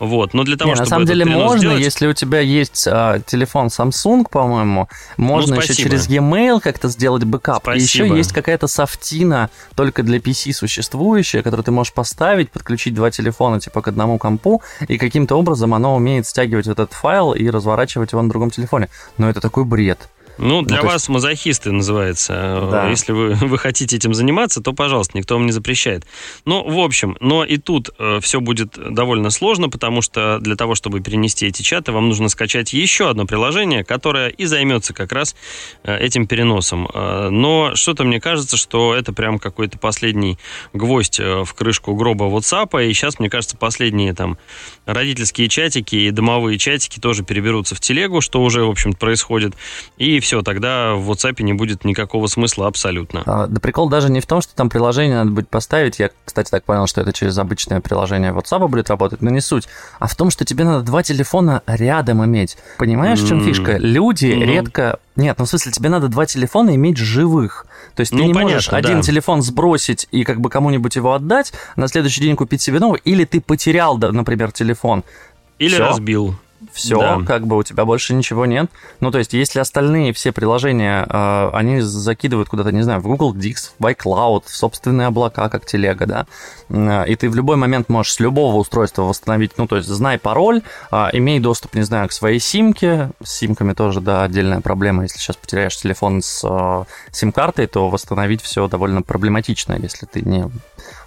Вот. 0.00 0.34
Но 0.34 0.42
для 0.42 0.56
того, 0.56 0.72
не, 0.72 0.74
чтобы 0.74 0.86
На 0.86 0.90
самом 0.90 1.06
деле 1.06 1.24
можно, 1.24 1.58
сделать... 1.58 1.84
если 1.84 2.08
у 2.08 2.12
тебя 2.12 2.40
есть 2.40 2.84
а, 2.88 3.20
телефон 3.20 3.68
Samsung, 3.68 4.26
по-моему, 4.28 4.88
можно 5.16 5.54
ну, 5.54 5.62
еще 5.62 5.74
через 5.74 6.08
e-mail 6.08 6.60
как-то 6.60 6.88
сделать 6.88 7.22
бэкап. 7.22 7.62
Спасибо. 7.62 7.78
И 7.78 8.08
еще 8.08 8.16
есть 8.16 8.32
какая-то 8.32 8.66
софтина 8.66 9.50
только 9.76 10.02
для 10.02 10.18
PC 10.18 10.52
существующая, 10.52 11.42
которую 11.42 11.64
ты 11.64 11.70
можешь 11.70 11.92
поставить, 11.92 12.50
подключить 12.50 12.92
два 12.92 13.12
телефона 13.12 13.60
типа 13.60 13.82
к 13.82 13.88
одному 13.88 14.18
компу, 14.18 14.62
и 14.88 14.98
каким-то 14.98 15.36
образом 15.36 15.74
оно 15.74 15.94
умеет 15.94 16.23
умеет 16.24 16.26
стягивать 16.26 16.66
этот 16.66 16.92
файл 16.92 17.34
и 17.34 17.50
разворачивать 17.50 18.12
его 18.12 18.22
на 18.22 18.28
другом 18.28 18.50
телефоне. 18.50 18.88
Но 19.18 19.28
это 19.28 19.40
такой 19.40 19.64
бред. 19.64 20.08
Ну, 20.38 20.62
для 20.62 20.78
ну, 20.78 20.84
вас 20.84 21.02
есть... 21.02 21.08
мазохисты 21.08 21.72
называется. 21.72 22.68
Да. 22.70 22.88
Если 22.88 23.12
вы, 23.12 23.34
вы 23.34 23.58
хотите 23.58 23.96
этим 23.96 24.14
заниматься, 24.14 24.60
то, 24.60 24.72
пожалуйста, 24.72 25.16
никто 25.16 25.34
вам 25.34 25.46
не 25.46 25.52
запрещает. 25.52 26.04
Ну, 26.44 26.62
в 26.68 26.78
общем, 26.78 27.16
но 27.20 27.44
и 27.44 27.56
тут 27.56 27.90
э, 27.98 28.20
все 28.20 28.40
будет 28.40 28.78
довольно 28.94 29.30
сложно, 29.30 29.68
потому 29.68 30.02
что 30.02 30.38
для 30.40 30.56
того, 30.56 30.74
чтобы 30.74 31.00
перенести 31.00 31.46
эти 31.46 31.62
чаты, 31.62 31.92
вам 31.92 32.08
нужно 32.08 32.28
скачать 32.28 32.72
еще 32.72 33.10
одно 33.10 33.26
приложение, 33.26 33.84
которое 33.84 34.28
и 34.28 34.44
займется 34.46 34.94
как 34.94 35.12
раз 35.12 35.36
э, 35.82 35.96
этим 35.98 36.26
переносом. 36.26 36.88
Э, 36.92 37.28
но 37.30 37.74
что-то 37.74 38.04
мне 38.04 38.20
кажется, 38.20 38.56
что 38.56 38.94
это 38.94 39.12
прям 39.12 39.38
какой-то 39.38 39.78
последний 39.78 40.38
гвоздь 40.72 41.20
э, 41.20 41.44
в 41.44 41.54
крышку 41.54 41.94
гроба 41.94 42.24
WhatsApp, 42.24 42.84
и 42.84 42.92
сейчас, 42.92 43.18
мне 43.18 43.30
кажется, 43.30 43.56
последние 43.56 44.14
там 44.14 44.38
родительские 44.86 45.48
чатики 45.48 45.96
и 45.96 46.10
домовые 46.10 46.58
чатики 46.58 47.00
тоже 47.00 47.24
переберутся 47.24 47.74
в 47.74 47.80
телегу, 47.80 48.20
что 48.20 48.42
уже, 48.42 48.64
в 48.64 48.70
общем 48.70 48.92
происходит. 48.92 49.54
И 49.96 50.20
все, 50.24 50.42
тогда 50.42 50.94
в 50.94 51.10
WhatsApp 51.10 51.42
не 51.42 51.52
будет 51.52 51.84
никакого 51.84 52.26
смысла 52.26 52.66
абсолютно. 52.66 53.22
А, 53.26 53.46
да 53.46 53.60
прикол 53.60 53.88
даже 53.88 54.10
не 54.10 54.20
в 54.20 54.26
том, 54.26 54.40
что 54.40 54.54
там 54.54 54.70
приложение 54.70 55.18
надо 55.18 55.30
будет 55.30 55.48
поставить. 55.48 55.98
Я, 55.98 56.10
кстати, 56.24 56.50
так 56.50 56.64
понял, 56.64 56.86
что 56.86 57.02
это 57.02 57.12
через 57.12 57.36
обычное 57.38 57.80
приложение 57.80 58.32
WhatsApp 58.32 58.66
будет 58.68 58.90
работать, 58.90 59.22
но 59.22 59.30
не 59.30 59.40
суть. 59.40 59.68
А 60.00 60.08
в 60.08 60.16
том, 60.16 60.30
что 60.30 60.44
тебе 60.44 60.64
надо 60.64 60.82
два 60.82 61.02
телефона 61.02 61.62
рядом 61.66 62.24
иметь. 62.24 62.56
Понимаешь, 62.78 63.20
в 63.20 63.28
чем 63.28 63.44
фишка? 63.44 63.76
Люди 63.76 64.26
mm-hmm. 64.26 64.44
редко... 64.44 64.98
Нет, 65.14 65.38
ну 65.38 65.44
в 65.44 65.48
смысле, 65.48 65.70
тебе 65.70 65.90
надо 65.90 66.08
два 66.08 66.26
телефона 66.26 66.74
иметь 66.74 66.96
живых. 66.96 67.66
То 67.94 68.00
есть 68.00 68.10
ты 68.10 68.16
ну, 68.16 68.24
не 68.24 68.32
понятно, 68.32 68.54
можешь 68.54 68.72
один 68.72 69.02
телефон 69.02 69.42
сбросить 69.42 70.08
и 70.10 70.24
как 70.24 70.40
бы 70.40 70.48
кому-нибудь 70.50 70.96
его 70.96 71.12
отдать, 71.12 71.52
на 71.76 71.86
следующий 71.86 72.22
день 72.22 72.34
купить 72.34 72.62
себе 72.62 72.80
новый, 72.80 73.00
или 73.04 73.24
ты 73.24 73.40
потерял, 73.40 73.96
например, 73.98 74.50
телефон. 74.50 75.04
Или 75.58 75.74
Всё. 75.74 75.86
разбил 75.86 76.36
все, 76.72 76.98
да. 76.98 77.20
как 77.26 77.46
бы 77.46 77.56
у 77.56 77.62
тебя 77.62 77.84
больше 77.84 78.14
ничего 78.14 78.46
нет. 78.46 78.70
Ну, 79.00 79.10
то 79.10 79.18
есть, 79.18 79.32
если 79.32 79.60
остальные 79.60 80.12
все 80.12 80.32
приложения, 80.32 81.06
э, 81.08 81.50
они 81.52 81.80
закидывают 81.80 82.48
куда-то, 82.48 82.72
не 82.72 82.82
знаю, 82.82 83.00
в 83.00 83.04
Google 83.04 83.34
Dix, 83.34 83.72
в 83.78 83.86
iCloud, 83.86 84.44
в 84.46 84.54
собственные 84.54 85.08
облака, 85.08 85.48
как 85.48 85.66
телега, 85.66 86.06
да, 86.06 86.26
э, 86.68 87.08
и 87.08 87.16
ты 87.16 87.28
в 87.28 87.34
любой 87.34 87.56
момент 87.56 87.88
можешь 87.88 88.14
с 88.14 88.20
любого 88.20 88.56
устройства 88.56 89.02
восстановить, 89.02 89.52
ну, 89.56 89.66
то 89.66 89.76
есть, 89.76 89.88
знай 89.88 90.18
пароль, 90.18 90.62
э, 90.90 91.08
имей 91.12 91.40
доступ, 91.40 91.74
не 91.74 91.82
знаю, 91.82 92.08
к 92.08 92.12
своей 92.12 92.40
симке, 92.40 93.10
с 93.22 93.30
симками 93.30 93.72
тоже, 93.72 94.00
да, 94.00 94.24
отдельная 94.24 94.60
проблема, 94.60 95.02
если 95.02 95.18
сейчас 95.18 95.36
потеряешь 95.36 95.76
телефон 95.76 96.22
с 96.22 96.42
э, 96.44 96.84
сим-картой, 97.12 97.66
то 97.66 97.88
восстановить 97.88 98.42
все 98.42 98.68
довольно 98.68 99.02
проблематично, 99.02 99.74
если 99.74 100.06
ты 100.06 100.22
не 100.22 100.50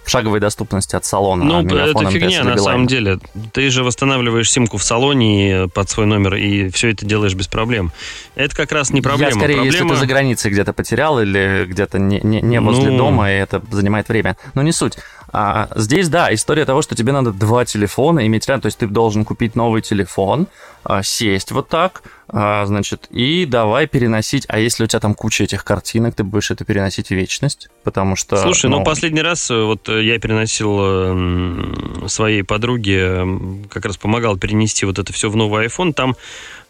шаговой 0.08 0.40
доступности 0.40 0.96
от 0.96 1.04
салона. 1.04 1.44
Ну, 1.44 1.76
это 1.76 2.10
фигня 2.10 2.44
на 2.44 2.58
самом 2.58 2.86
деле. 2.86 3.18
Ты 3.52 3.70
же 3.70 3.84
восстанавливаешь 3.84 4.50
симку 4.50 4.76
в 4.76 4.84
салоне 4.84 5.68
под 5.72 5.90
свой 5.90 6.06
номер, 6.06 6.34
и 6.36 6.70
все 6.70 6.90
это 6.90 7.06
делаешь 7.06 7.34
без 7.34 7.48
проблем. 7.48 7.92
Это 8.34 8.54
как 8.54 8.72
раз 8.72 8.90
не 8.90 9.00
проблема. 9.00 9.30
Я 9.30 9.36
скорее, 9.36 9.54
проблема... 9.56 9.72
если 9.72 9.88
ты 9.88 9.96
за 9.96 10.06
границей 10.06 10.50
где-то 10.50 10.72
потерял 10.72 11.20
или 11.20 11.66
где-то 11.66 11.98
не, 11.98 12.20
не, 12.20 12.40
не 12.40 12.60
возле 12.60 12.90
ну... 12.90 12.98
дома, 12.98 13.30
и 13.30 13.34
это 13.34 13.62
занимает 13.70 14.08
время. 14.08 14.36
Но 14.54 14.62
не 14.62 14.72
суть. 14.72 14.98
А 15.30 15.68
здесь, 15.76 16.08
да, 16.08 16.32
история 16.32 16.64
того, 16.64 16.80
что 16.82 16.94
тебе 16.94 17.12
надо 17.12 17.32
два 17.32 17.64
телефона 17.64 18.26
иметь 18.26 18.48
рядом, 18.48 18.62
то 18.62 18.66
есть 18.66 18.78
ты 18.78 18.86
должен 18.86 19.24
купить 19.24 19.56
новый 19.56 19.82
телефон, 19.82 20.46
а, 20.84 21.02
сесть 21.02 21.52
вот 21.52 21.68
так, 21.68 22.02
а, 22.28 22.64
значит, 22.64 23.08
и 23.10 23.44
давай 23.44 23.86
переносить. 23.86 24.46
А 24.48 24.58
если 24.58 24.84
у 24.84 24.86
тебя 24.86 25.00
там 25.00 25.14
куча 25.14 25.44
этих 25.44 25.64
картинок, 25.64 26.14
ты 26.14 26.24
будешь 26.24 26.50
это 26.50 26.64
переносить 26.64 27.08
в 27.08 27.10
вечность, 27.10 27.68
потому 27.84 28.16
что... 28.16 28.36
Слушай, 28.38 28.70
ну, 28.70 28.78
ну 28.78 28.84
последний 28.84 29.20
раз 29.20 29.50
э, 29.50 29.62
вот 29.62 29.88
э, 29.90 29.97
я 30.00 30.18
переносил 30.18 32.08
своей 32.08 32.42
подруге, 32.42 33.26
как 33.70 33.84
раз 33.84 33.96
помогал 33.96 34.36
перенести 34.36 34.86
вот 34.86 34.98
это 34.98 35.12
все 35.12 35.30
в 35.30 35.36
новый 35.36 35.66
iPhone, 35.66 35.92
там 35.92 36.16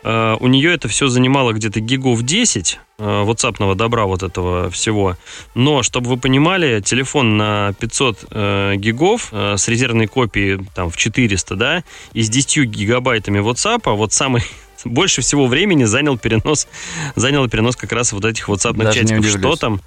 э, 0.02 0.36
у 0.40 0.48
нее 0.48 0.72
это 0.74 0.88
все 0.88 1.08
занимало 1.08 1.52
где-то 1.52 1.80
гигов 1.80 2.22
10, 2.22 2.78
WhatsApp 2.98 3.74
добра 3.74 4.06
вот 4.06 4.22
этого 4.22 4.70
всего. 4.70 5.16
Но, 5.54 5.82
чтобы 5.82 6.08
вы 6.08 6.16
понимали, 6.16 6.80
телефон 6.80 7.36
на 7.36 7.72
500 7.78 8.24
э, 8.30 8.74
гигов 8.76 9.28
э, 9.32 9.56
с 9.56 9.68
резервной 9.68 10.06
копией 10.06 10.64
там 10.74 10.90
в 10.90 10.96
400, 10.96 11.54
да, 11.54 11.84
и 12.12 12.22
с 12.22 12.28
10 12.28 12.68
гигабайтами 12.68 13.38
WhatsApp, 13.38 13.82
а 13.84 13.92
вот 13.92 14.12
самый 14.12 14.42
больше 14.84 15.22
всего 15.22 15.46
времени 15.46 15.84
занял 15.84 16.18
перенос, 16.18 16.66
занял 17.14 17.48
перенос 17.48 17.76
как 17.76 17.92
раз 17.92 18.12
вот 18.12 18.24
этих 18.24 18.48
WhatsApp 18.48 18.92
чатиков. 18.92 19.26
Что 19.26 19.56
там? 19.56 19.80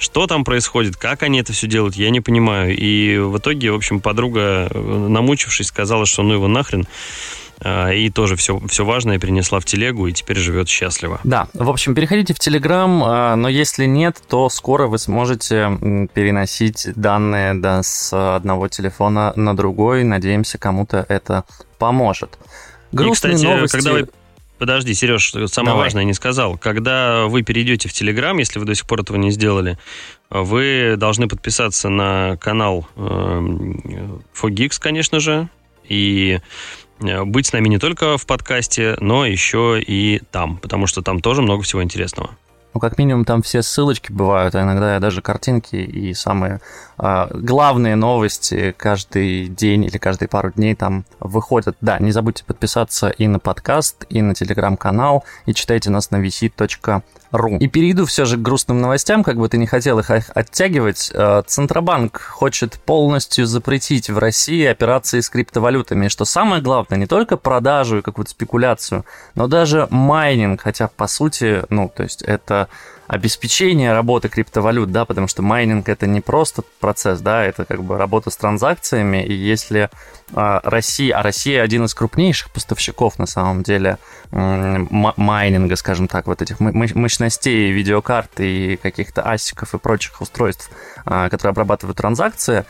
Что 0.00 0.26
там 0.26 0.44
происходит, 0.44 0.96
как 0.96 1.22
они 1.22 1.40
это 1.40 1.52
все 1.52 1.66
делают, 1.66 1.94
я 1.94 2.08
не 2.08 2.22
понимаю. 2.22 2.74
И 2.74 3.18
в 3.18 3.36
итоге, 3.36 3.70
в 3.70 3.74
общем, 3.74 4.00
подруга, 4.00 4.66
э, 4.70 5.06
намучившись, 5.08 5.66
сказала, 5.66 6.06
что 6.06 6.22
ну 6.22 6.32
его 6.32 6.48
нахрен. 6.48 6.86
А, 7.62 7.90
и 7.90 8.08
тоже 8.08 8.36
все, 8.36 8.58
все 8.66 8.86
важное 8.86 9.18
принесла 9.18 9.60
в 9.60 9.66
телегу 9.66 10.06
и 10.06 10.12
теперь 10.12 10.38
живет 10.38 10.70
счастливо. 10.70 11.20
Да, 11.24 11.48
в 11.52 11.68
общем, 11.68 11.94
переходите 11.94 12.32
в 12.32 12.38
Телеграм, 12.38 13.02
а, 13.04 13.36
но 13.36 13.50
если 13.50 13.84
нет, 13.84 14.16
то 14.26 14.48
скоро 14.48 14.86
вы 14.86 14.98
сможете 14.98 16.08
переносить 16.14 16.88
данные 16.96 17.52
да, 17.52 17.82
с 17.82 18.36
одного 18.36 18.68
телефона 18.68 19.34
на 19.36 19.54
другой. 19.54 20.04
Надеемся, 20.04 20.56
кому-то 20.56 21.04
это 21.10 21.44
поможет. 21.78 22.38
Грустные 22.92 23.32
и, 23.32 23.36
кстати, 23.36 23.52
новости... 23.52 23.76
когда 23.76 23.92
вы 23.92 24.08
Подожди, 24.60 24.94
Сереж, 24.94 25.32
самое 25.32 25.72
Давай. 25.72 25.86
важное 25.86 26.04
не 26.04 26.14
сказал. 26.14 26.56
Когда 26.56 27.24
вы 27.26 27.42
перейдете 27.42 27.88
в 27.88 27.92
Телеграм, 27.92 28.38
если 28.38 28.60
вы 28.60 28.64
до 28.64 28.76
сих 28.76 28.86
пор 28.86 29.00
этого 29.00 29.16
не 29.16 29.32
сделали, 29.32 29.76
вы 30.30 30.94
должны 30.96 31.26
подписаться 31.26 31.88
на 31.88 32.36
канал 32.36 32.86
Fogix, 32.96 34.78
конечно 34.78 35.18
же, 35.18 35.48
и 35.88 36.38
Э, 37.02 37.24
быть 37.24 37.46
с 37.46 37.52
нами 37.52 37.68
не 37.68 37.78
только 37.78 38.16
в 38.18 38.26
подкасте, 38.26 38.96
но 39.00 39.26
еще 39.26 39.80
и 39.84 40.20
там, 40.30 40.58
потому 40.58 40.86
что 40.86 41.02
там 41.02 41.20
тоже 41.20 41.42
много 41.42 41.62
всего 41.62 41.82
интересного. 41.82 42.36
Ну, 42.72 42.80
как 42.80 42.98
минимум, 42.98 43.24
там 43.24 43.42
все 43.42 43.62
ссылочки 43.62 44.12
бывают, 44.12 44.54
а 44.54 44.62
иногда 44.62 45.00
даже 45.00 45.22
картинки 45.22 45.76
и 45.76 46.14
самые 46.14 46.60
э, 46.98 47.26
главные 47.32 47.96
новости 47.96 48.74
каждый 48.76 49.48
день 49.48 49.84
или 49.84 49.98
каждые 49.98 50.28
пару 50.28 50.52
дней 50.52 50.76
там 50.76 51.04
выходят. 51.18 51.76
Да, 51.80 51.98
не 51.98 52.12
забудьте 52.12 52.44
подписаться 52.44 53.08
и 53.08 53.26
на 53.26 53.40
подкаст, 53.40 54.06
и 54.08 54.22
на 54.22 54.34
телеграм-канал, 54.34 55.24
и 55.46 55.54
читайте 55.54 55.90
нас 55.90 56.10
на 56.12 56.16
vc.ru 56.16 57.02
ру. 57.30 57.56
И 57.58 57.68
перейду 57.68 58.06
все 58.06 58.24
же 58.24 58.36
к 58.36 58.42
грустным 58.42 58.80
новостям, 58.80 59.22
как 59.22 59.36
бы 59.36 59.48
ты 59.48 59.58
не 59.58 59.66
хотел 59.66 59.98
их 59.98 60.10
оттягивать. 60.10 61.10
Э, 61.14 61.42
Центробанк 61.46 62.20
хочет 62.20 62.74
полностью 62.80 63.46
запретить 63.46 64.10
в 64.10 64.18
России 64.18 64.64
операции 64.64 65.20
с 65.20 65.30
криптовалютами. 65.30 66.06
И 66.06 66.08
что 66.08 66.24
самое 66.24 66.62
главное, 66.62 66.98
не 66.98 67.06
только 67.06 67.36
продажу 67.36 67.98
и 67.98 68.02
какую-то 68.02 68.30
спекуляцию, 68.30 69.04
но 69.34 69.46
даже 69.46 69.86
майнинг, 69.90 70.62
хотя 70.62 70.88
по 70.88 71.06
сути, 71.06 71.64
ну, 71.70 71.90
то 71.94 72.02
есть 72.02 72.22
это 72.22 72.68
обеспечение 73.10 73.92
работы 73.92 74.28
криптовалют, 74.28 74.92
да, 74.92 75.04
потому 75.04 75.26
что 75.26 75.42
майнинг 75.42 75.88
это 75.88 76.06
не 76.06 76.20
просто 76.20 76.62
процесс, 76.78 77.20
да, 77.20 77.44
это 77.44 77.64
как 77.64 77.82
бы 77.82 77.98
работа 77.98 78.30
с 78.30 78.36
транзакциями, 78.36 79.24
и 79.24 79.32
если 79.32 79.90
а, 80.32 80.60
Россия, 80.62 81.16
а 81.16 81.22
Россия 81.24 81.60
один 81.62 81.86
из 81.86 81.94
крупнейших 81.94 82.52
поставщиков 82.52 83.18
на 83.18 83.26
самом 83.26 83.64
деле 83.64 83.98
майнинга, 84.30 85.74
скажем 85.74 86.06
так, 86.06 86.28
вот 86.28 86.40
этих 86.40 86.60
мощностей, 86.60 87.72
видеокарт 87.72 88.38
и 88.38 88.78
каких-то 88.80 89.28
асиков 89.28 89.74
и 89.74 89.78
прочих 89.78 90.20
устройств, 90.20 90.70
а, 91.04 91.28
которые 91.28 91.50
обрабатывают 91.50 91.96
транзакции, 91.96 92.64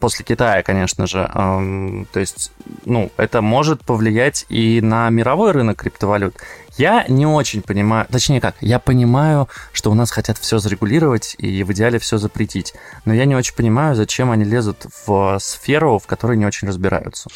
после 0.00 0.24
Китая, 0.24 0.62
конечно 0.62 1.06
же. 1.06 1.30
То 1.34 2.18
есть, 2.18 2.50
ну, 2.86 3.12
это 3.18 3.42
может 3.42 3.84
повлиять 3.84 4.46
и 4.48 4.80
на 4.80 5.10
мировой 5.10 5.52
рынок 5.52 5.82
криптовалют. 5.82 6.34
Я 6.80 7.04
не 7.08 7.26
очень 7.26 7.60
понимаю, 7.60 8.06
точнее 8.10 8.40
как, 8.40 8.54
я 8.62 8.78
понимаю, 8.78 9.50
что 9.70 9.90
у 9.90 9.94
нас 9.94 10.10
хотят 10.10 10.38
все 10.38 10.58
зарегулировать 10.58 11.36
и 11.36 11.62
в 11.62 11.72
идеале 11.72 11.98
все 11.98 12.16
запретить, 12.16 12.72
но 13.04 13.12
я 13.12 13.26
не 13.26 13.36
очень 13.36 13.54
понимаю, 13.54 13.94
зачем 13.94 14.30
они 14.30 14.44
лезут 14.44 14.86
в 15.04 15.36
сферу, 15.40 15.98
в 15.98 16.06
которой 16.06 16.38
не 16.38 16.46
очень 16.46 16.68
разбираются. 16.68 17.28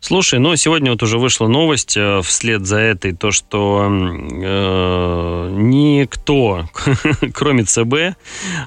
Слушай, 0.00 0.38
ну 0.38 0.54
сегодня 0.56 0.92
вот 0.92 1.02
уже 1.02 1.18
вышла 1.18 1.48
новость 1.48 1.96
э, 1.96 2.20
вслед 2.22 2.66
за 2.66 2.78
этой, 2.78 3.12
то, 3.12 3.30
что 3.30 3.86
э, 3.88 5.50
никто, 5.52 6.68
кроме 7.34 7.64
ЦБ, 7.64 7.94
э, 7.94 8.14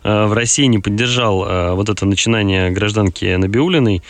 в 0.04 0.34
России 0.34 0.66
не 0.66 0.80
поддержал 0.80 1.46
э, 1.46 1.74
вот 1.74 1.90
это 1.90 2.06
начинание 2.06 2.70
гражданки 2.70 3.36
Набиулиной. 3.36 4.02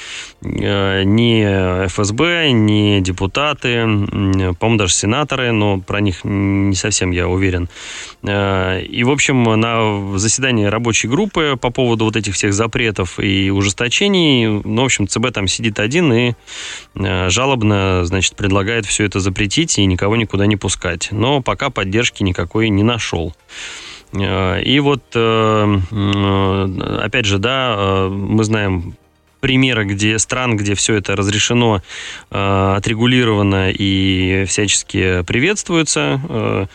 Э, 0.42 1.04
ни 1.04 1.86
ФСБ, 1.88 2.52
ни 2.52 3.00
депутаты, 3.02 3.84
по-моему, 3.84 4.78
даже 4.78 4.94
сенаторы, 4.94 5.52
но 5.52 5.80
про 5.80 6.02
них 6.02 6.24
не 6.24 6.76
совсем 6.76 7.12
я 7.12 7.28
уверен. 7.28 7.70
Э, 8.24 8.82
и, 8.82 9.04
в 9.04 9.12
общем, 9.12 9.44
на 9.44 10.18
заседании 10.18 10.66
рабочей 10.66 11.08
группы 11.08 11.58
по 11.60 11.70
поводу 11.70 12.06
вот 12.06 12.16
этих 12.16 12.34
всех 12.34 12.54
запретов 12.54 13.20
и 13.20 13.50
ужесточений, 13.52 14.48
ну, 14.48 14.82
в 14.82 14.86
общем, 14.86 15.08
ЦБ 15.08 15.32
там 15.34 15.48
сидит 15.48 15.80
один 15.80 16.12
и 16.14 16.34
Э, 16.91 16.91
жалобно, 16.96 18.04
значит, 18.04 18.36
предлагает 18.36 18.86
все 18.86 19.06
это 19.06 19.20
запретить 19.20 19.78
и 19.80 19.86
никого 19.86 20.16
никуда 20.16 20.46
не 20.46 20.58
пускать. 20.58 21.10
Но 21.12 21.42
пока 21.42 21.70
поддержки 21.70 22.24
никакой 22.24 22.70
не 22.70 22.84
нашел. 22.84 23.34
Э, 24.14 24.62
и 24.62 24.80
вот, 24.80 25.04
э, 25.16 25.78
опять 27.02 27.26
же, 27.26 27.38
да, 27.38 28.08
мы 28.10 28.44
знаем 28.44 28.96
примеры, 29.40 29.86
где 29.86 30.20
стран, 30.20 30.56
где 30.56 30.76
все 30.76 30.96
это 30.96 31.16
разрешено, 31.16 31.82
отрегулировано 32.30 33.72
и 33.72 34.46
всячески 34.48 35.24
приветствуется. 35.24 36.70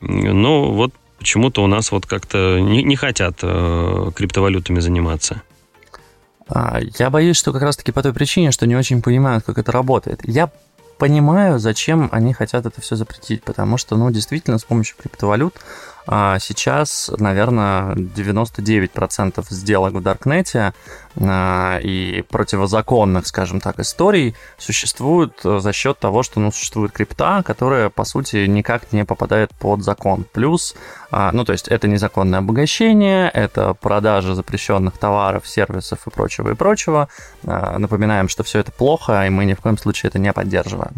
Но 0.00 0.70
вот 0.70 0.92
почему-то 1.18 1.64
у 1.64 1.66
нас 1.66 1.92
вот 1.92 2.04
как-то 2.04 2.58
не 2.60 2.94
хотят 2.96 3.40
криптовалютами 3.40 4.80
заниматься. 4.80 5.40
А, 6.50 6.80
я 6.98 7.10
боюсь, 7.10 7.36
что 7.36 7.52
как 7.52 7.62
раз-таки 7.62 7.92
по 7.92 8.02
той 8.02 8.12
причине, 8.12 8.50
что 8.50 8.66
не 8.66 8.76
очень 8.76 9.02
понимают, 9.02 9.44
как 9.44 9.58
это 9.58 9.72
работает. 9.72 10.20
Я 10.24 10.50
понимаю, 10.98 11.58
зачем 11.58 12.08
они 12.12 12.34
хотят 12.34 12.66
это 12.66 12.80
все 12.80 12.96
запретить, 12.96 13.42
потому 13.42 13.78
что, 13.78 13.96
ну, 13.96 14.10
действительно, 14.10 14.58
с 14.58 14.64
помощью 14.64 14.96
криптовалют 14.98 15.54
а 16.06 16.38
сейчас, 16.38 17.10
наверное, 17.18 17.94
99% 17.94 19.44
сделок 19.50 19.94
в 19.94 20.02
Даркнете 20.02 20.72
а, 21.20 21.78
и 21.82 22.22
противозаконных, 22.22 23.26
скажем 23.26 23.60
так, 23.60 23.78
историй 23.80 24.34
существуют 24.58 25.40
за 25.42 25.72
счет 25.72 25.98
того, 25.98 26.22
что 26.22 26.40
ну, 26.40 26.52
существует 26.52 26.92
крипта, 26.92 27.42
которая, 27.42 27.90
по 27.90 28.04
сути, 28.04 28.46
никак 28.46 28.92
не 28.92 29.04
попадает 29.04 29.50
под 29.54 29.82
закон. 29.82 30.24
Плюс, 30.32 30.74
а, 31.10 31.32
ну, 31.32 31.44
то 31.44 31.52
есть 31.52 31.68
это 31.68 31.88
незаконное 31.88 32.38
обогащение, 32.38 33.28
это 33.28 33.74
продажа 33.74 34.34
запрещенных 34.34 34.98
товаров, 34.98 35.46
сервисов 35.46 36.06
и 36.06 36.10
прочего, 36.10 36.50
и 36.50 36.54
прочего. 36.54 37.08
А, 37.46 37.78
напоминаем, 37.78 38.28
что 38.28 38.42
все 38.42 38.60
это 38.60 38.72
плохо, 38.72 39.26
и 39.26 39.30
мы 39.30 39.44
ни 39.44 39.54
в 39.54 39.60
коем 39.60 39.76
случае 39.76 40.08
это 40.08 40.18
не 40.18 40.32
поддерживаем. 40.32 40.94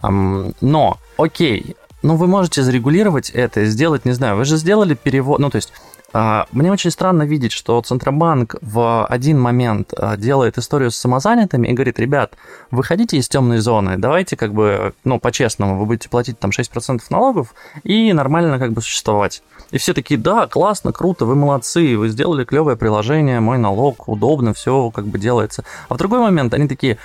Но, 0.00 0.98
окей, 1.16 1.76
ну, 2.02 2.16
вы 2.16 2.26
можете 2.26 2.62
зарегулировать 2.62 3.30
это, 3.30 3.64
сделать, 3.64 4.04
не 4.04 4.12
знаю, 4.12 4.36
вы 4.36 4.44
же 4.44 4.56
сделали 4.56 4.94
перевод, 4.94 5.38
ну, 5.38 5.50
то 5.50 5.56
есть 5.56 5.72
а, 6.12 6.46
мне 6.52 6.72
очень 6.72 6.90
странно 6.90 7.24
видеть, 7.24 7.52
что 7.52 7.80
Центробанк 7.82 8.56
в 8.62 9.04
один 9.06 9.38
момент 9.38 9.92
а, 9.94 10.16
делает 10.16 10.56
историю 10.56 10.90
с 10.90 10.96
самозанятыми 10.96 11.68
и 11.68 11.72
говорит, 11.74 11.98
ребят, 11.98 12.34
выходите 12.70 13.18
из 13.18 13.28
темной 13.28 13.58
зоны, 13.58 13.98
давайте 13.98 14.34
как 14.36 14.54
бы, 14.54 14.94
ну, 15.04 15.20
по-честному, 15.20 15.78
вы 15.78 15.84
будете 15.84 16.08
платить 16.08 16.38
там 16.38 16.50
6% 16.50 17.00
налогов 17.10 17.54
и 17.84 18.12
нормально 18.14 18.58
как 18.58 18.72
бы 18.72 18.80
существовать. 18.80 19.42
И 19.70 19.76
все 19.76 19.92
такие, 19.92 20.18
да, 20.18 20.46
классно, 20.46 20.92
круто, 20.92 21.26
вы 21.26 21.34
молодцы, 21.34 21.98
вы 21.98 22.08
сделали 22.08 22.44
клевое 22.44 22.76
приложение, 22.76 23.40
мой 23.40 23.58
налог, 23.58 24.08
удобно, 24.08 24.54
все 24.54 24.90
как 24.90 25.06
бы 25.06 25.18
делается. 25.18 25.64
А 25.90 25.94
в 25.94 25.98
другой 25.98 26.20
момент 26.20 26.54
они 26.54 26.68
такие, 26.68 26.96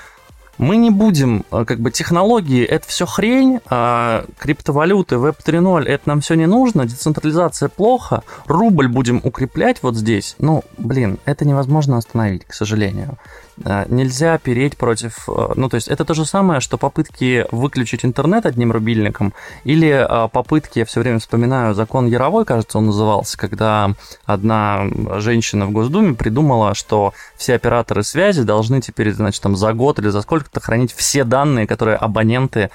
мы 0.57 0.77
не 0.77 0.91
будем, 0.91 1.45
э, 1.51 1.65
как 1.65 1.79
бы 1.79 1.91
технологии, 1.91 2.63
это 2.63 2.87
все 2.87 3.05
хрень, 3.05 3.59
а 3.69 4.25
криптовалюты, 4.37 5.17
веб 5.17 5.37
3.0, 5.43 5.85
это 5.85 6.09
нам 6.09 6.21
все 6.21 6.35
не 6.35 6.45
нужно, 6.45 6.85
децентрализация 6.85 7.69
плохо, 7.69 8.23
рубль 8.45 8.87
будем 8.87 9.21
укреплять 9.23 9.81
вот 9.81 9.95
здесь. 9.95 10.35
Ну, 10.39 10.63
блин, 10.77 11.19
это 11.25 11.45
невозможно 11.45 11.97
остановить, 11.97 12.45
к 12.45 12.53
сожалению. 12.53 13.17
Э, 13.63 13.85
нельзя 13.89 14.37
переть 14.37 14.77
против... 14.77 15.27
Э, 15.27 15.53
ну, 15.55 15.69
то 15.69 15.75
есть 15.75 15.87
это 15.87 16.05
то 16.05 16.13
же 16.13 16.25
самое, 16.25 16.59
что 16.59 16.77
попытки 16.77 17.45
выключить 17.51 18.05
интернет 18.05 18.45
одним 18.45 18.71
рубильником 18.71 19.33
или 19.63 20.07
попытки, 20.31 20.79
я 20.79 20.85
все 20.85 20.99
время 20.99 21.19
вспоминаю, 21.19 21.73
закон 21.73 22.07
Яровой, 22.07 22.45
кажется, 22.45 22.77
он 22.77 22.87
назывался, 22.87 23.37
когда 23.37 23.93
одна 24.25 24.85
женщина 25.17 25.65
в 25.65 25.71
Госдуме 25.71 26.13
придумала, 26.13 26.73
что 26.73 27.13
все 27.37 27.55
операторы 27.55 28.03
связи 28.03 28.43
должны 28.43 28.81
теперь, 28.81 29.13
значит, 29.13 29.41
там 29.41 29.55
за 29.55 29.73
год 29.73 29.99
или 29.99 30.09
за 30.09 30.21
сколько-то 30.43 30.59
хранить 30.59 30.93
все 30.93 31.23
данные, 31.23 31.65
которые 31.67 31.95
абоненты 31.97 32.69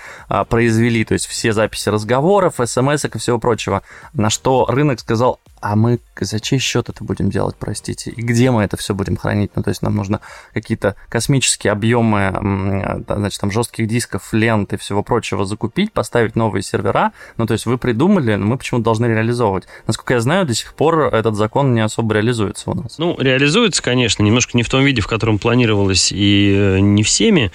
произвели, 0.49 1.05
то 1.05 1.13
есть 1.13 1.27
все 1.27 1.53
записи 1.53 1.89
разговоров, 1.91 2.55
смс 2.65 3.05
и 3.05 3.19
всего 3.19 3.39
прочего. 3.39 3.83
На 4.13 4.31
что 4.31 4.67
рынок 4.67 5.01
сказал, 5.01 5.41
а 5.61 5.77
мы 5.77 6.01
за 6.21 6.41
чей 6.41 6.59
счет 6.59 6.89
это 6.89 7.05
будем 7.05 7.31
делать, 7.31 7.57
простите? 7.59 8.11
И 8.11 8.23
где 8.23 8.51
мы 8.51 8.63
это 8.63 8.77
все 8.77 8.95
будем 8.95 9.17
хранить? 9.17 9.53
Ну, 9.55 9.63
то 9.63 9.71
есть 9.71 9.83
нам 9.83 9.95
нужно 9.95 10.21
какие-то 10.53 10.97
космические 11.09 11.73
объемы, 11.73 13.05
значит, 13.07 13.41
там 13.41 13.51
жестких 13.51 13.87
дисков, 13.87 14.33
лент 14.33 14.73
и 14.73 14.77
всего 14.77 15.03
прочего 15.03 15.45
закупить, 15.45 15.93
поставить 15.93 16.37
новые 16.37 16.63
сервера. 16.63 17.13
Ну, 17.37 17.47
то 17.47 17.53
есть 17.53 17.67
вы 17.67 17.79
придумали, 17.79 18.35
но 18.35 18.47
мы 18.47 18.59
почему-то 18.59 18.85
должны 18.85 19.07
реализовывать. 19.07 19.65
Насколько 19.87 20.15
я 20.15 20.21
знаю, 20.21 20.47
до 20.47 20.55
сих 20.55 20.75
пор 20.75 21.15
этот 21.15 21.35
закон 21.37 21.75
не 21.75 21.81
особо 21.81 22.15
реализуется 22.15 22.71
у 22.71 22.75
нас. 22.75 22.99
Ну, 22.99 23.17
реализуется, 23.19 23.83
конечно, 23.83 24.23
немножко 24.23 24.57
не 24.57 24.63
в 24.63 24.69
том 24.69 24.85
виде, 24.85 25.01
в 25.01 25.07
котором 25.07 25.39
планировалось 25.39 26.13
и 26.13 26.55
э, 26.57 26.79
не 26.81 27.03
всеми. 27.03 27.51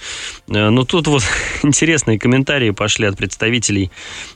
Э, 0.47 0.69
но 0.69 0.85
тут 0.85 1.07
вот 1.07 1.23
интересные 1.63 2.19
комментарии 2.19 2.71
пошли 2.71 3.07
от 3.07 3.17
представителей 3.17 3.91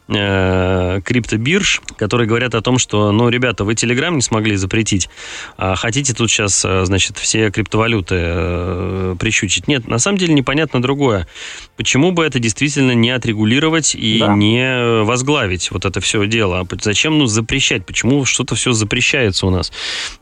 э, 0.08 1.02
криптобирж, 1.04 1.82
которые 1.98 2.28
говорят 2.28 2.56
о 2.56 2.62
том, 2.62 2.78
что, 2.78 3.12
ну, 3.12 3.30
ребята, 3.58 3.63
вы 3.63 3.74
Telegram 3.74 4.13
не 4.13 4.22
смогли 4.22 4.56
запретить, 4.56 5.10
а 5.58 5.76
хотите 5.76 6.13
тут 6.13 6.30
сейчас, 6.30 6.63
э, 6.65 6.86
значит, 6.86 7.17
все 7.17 7.50
криптовалюты 7.50 8.15
э, 8.17 9.15
прищучить. 9.20 9.67
Нет, 9.67 9.88
на 9.88 10.00
самом 10.00 10.17
деле 10.17 10.34
непонятно 10.34 10.82
другое. 10.82 11.28
Почему 11.76 12.12
бы 12.12 12.26
это 12.26 12.39
действительно 12.39 12.93
не 12.93 13.10
отрегулировать 13.12 13.96
и 13.96 14.20
да. 14.20 14.34
не 14.34 15.04
возглавить 15.04 15.72
вот 15.72 15.86
это 15.86 16.00
все 16.02 16.26
дело? 16.28 16.67
Зачем, 16.82 17.17
ну, 17.17 17.26
запрещать? 17.26 17.86
Почему 17.86 18.26
что-то 18.26 18.56
все 18.56 18.72
запрещается 18.74 19.48
у 19.48 19.50
нас? 19.50 19.72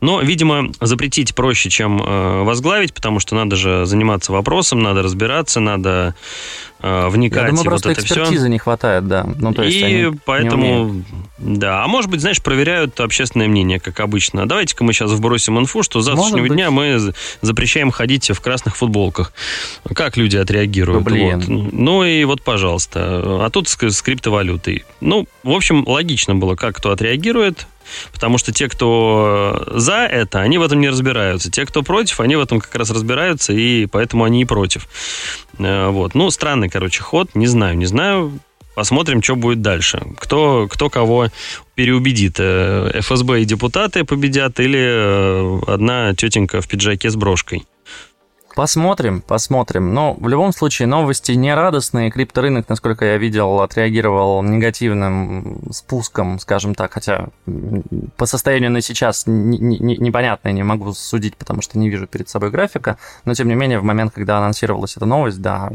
Но, 0.00 0.20
видимо, 0.20 0.72
запретить 0.80 1.34
проще, 1.34 1.70
чем 1.70 2.00
э, 2.02 2.42
возглавить, 2.42 2.94
потому 2.94 3.20
что 3.20 3.34
надо 3.34 3.56
же 3.56 3.86
заниматься 3.86 4.32
вопросом, 4.32 4.82
надо 4.82 5.02
разбираться, 5.02 5.60
надо 5.60 6.14
э, 6.75 6.75
вникать. 6.80 7.42
Я 7.44 7.48
думаю, 7.48 7.64
просто 7.64 7.88
вот 7.88 7.98
экспертизы 7.98 8.44
все. 8.44 8.48
не 8.48 8.58
хватает, 8.58 9.08
да. 9.08 9.26
Ну, 9.38 9.52
то 9.52 9.62
есть 9.62 9.76
и 9.76 10.10
поэтому, 10.24 11.02
да. 11.38 11.84
А 11.84 11.88
может 11.88 12.10
быть, 12.10 12.20
знаешь, 12.20 12.42
проверяют 12.42 13.00
общественное 13.00 13.48
мнение, 13.48 13.80
как 13.80 14.00
обычно. 14.00 14.46
Давайте-ка 14.46 14.84
мы 14.84 14.92
сейчас 14.92 15.10
вбросим 15.10 15.58
инфу, 15.58 15.82
что 15.82 16.00
с 16.00 16.04
завтрашнего 16.04 16.48
дня 16.48 16.70
мы 16.70 17.12
запрещаем 17.40 17.90
ходить 17.90 18.30
в 18.30 18.40
красных 18.40 18.76
футболках. 18.76 19.32
Как 19.94 20.16
люди 20.16 20.36
отреагируют? 20.36 21.04
Ну, 21.04 21.10
блин. 21.10 21.40
Вот. 21.46 21.72
Ну 21.72 22.04
и 22.04 22.24
вот, 22.24 22.42
пожалуйста. 22.42 23.44
А 23.44 23.50
тут 23.50 23.68
с, 23.68 23.76
с 23.80 24.02
криптовалютой. 24.02 24.84
Ну, 25.00 25.26
в 25.42 25.50
общем, 25.50 25.84
логично 25.86 26.34
было, 26.34 26.54
как 26.56 26.76
кто 26.76 26.90
отреагирует. 26.90 27.66
Потому 28.12 28.38
что 28.38 28.52
те, 28.52 28.68
кто 28.68 29.64
за 29.70 30.06
это, 30.06 30.40
они 30.40 30.58
в 30.58 30.62
этом 30.62 30.80
не 30.80 30.88
разбираются. 30.88 31.50
Те, 31.50 31.66
кто 31.66 31.82
против, 31.82 32.20
они 32.20 32.36
в 32.36 32.40
этом 32.40 32.60
как 32.60 32.74
раз 32.74 32.90
разбираются, 32.90 33.52
и 33.52 33.86
поэтому 33.86 34.24
они 34.24 34.42
и 34.42 34.44
против. 34.44 34.88
Э, 35.58 35.88
вот. 35.88 36.14
Ну, 36.14 36.30
странный, 36.30 36.68
короче, 36.68 37.02
ход. 37.02 37.34
Не 37.34 37.46
знаю, 37.46 37.76
не 37.76 37.86
знаю. 37.86 38.38
Посмотрим, 38.74 39.22
что 39.22 39.36
будет 39.36 39.62
дальше. 39.62 40.02
Кто, 40.18 40.68
кто 40.68 40.90
кого 40.90 41.28
переубедит. 41.74 42.36
Э, 42.38 43.00
ФСБ 43.00 43.40
и 43.40 43.44
депутаты 43.44 44.04
победят 44.04 44.60
или 44.60 44.78
э, 44.78 45.60
одна 45.66 46.14
тетенька 46.14 46.60
в 46.60 46.68
пиджаке 46.68 47.10
с 47.10 47.16
брошкой. 47.16 47.64
Посмотрим, 48.56 49.20
посмотрим. 49.20 49.92
Но 49.92 50.14
в 50.14 50.28
любом 50.28 50.50
случае 50.50 50.88
новости 50.88 51.32
не 51.32 51.54
радостные. 51.54 52.10
Крипторынок, 52.10 52.70
насколько 52.70 53.04
я 53.04 53.18
видел, 53.18 53.60
отреагировал 53.60 54.42
негативным 54.42 55.70
спуском, 55.72 56.38
скажем 56.38 56.74
так, 56.74 56.94
хотя 56.94 57.28
по 58.16 58.24
состоянию 58.24 58.70
на 58.70 58.80
сейчас 58.80 59.24
непонятно, 59.26 60.48
не 60.52 60.62
могу 60.62 60.94
судить, 60.94 61.36
потому 61.36 61.60
что 61.60 61.78
не 61.78 61.90
вижу 61.90 62.06
перед 62.06 62.30
собой 62.30 62.50
графика. 62.50 62.96
Но 63.26 63.34
тем 63.34 63.48
не 63.48 63.54
менее, 63.54 63.78
в 63.78 63.84
момент, 63.84 64.14
когда 64.14 64.38
анонсировалась 64.38 64.96
эта 64.96 65.04
новость, 65.04 65.42
да, 65.42 65.70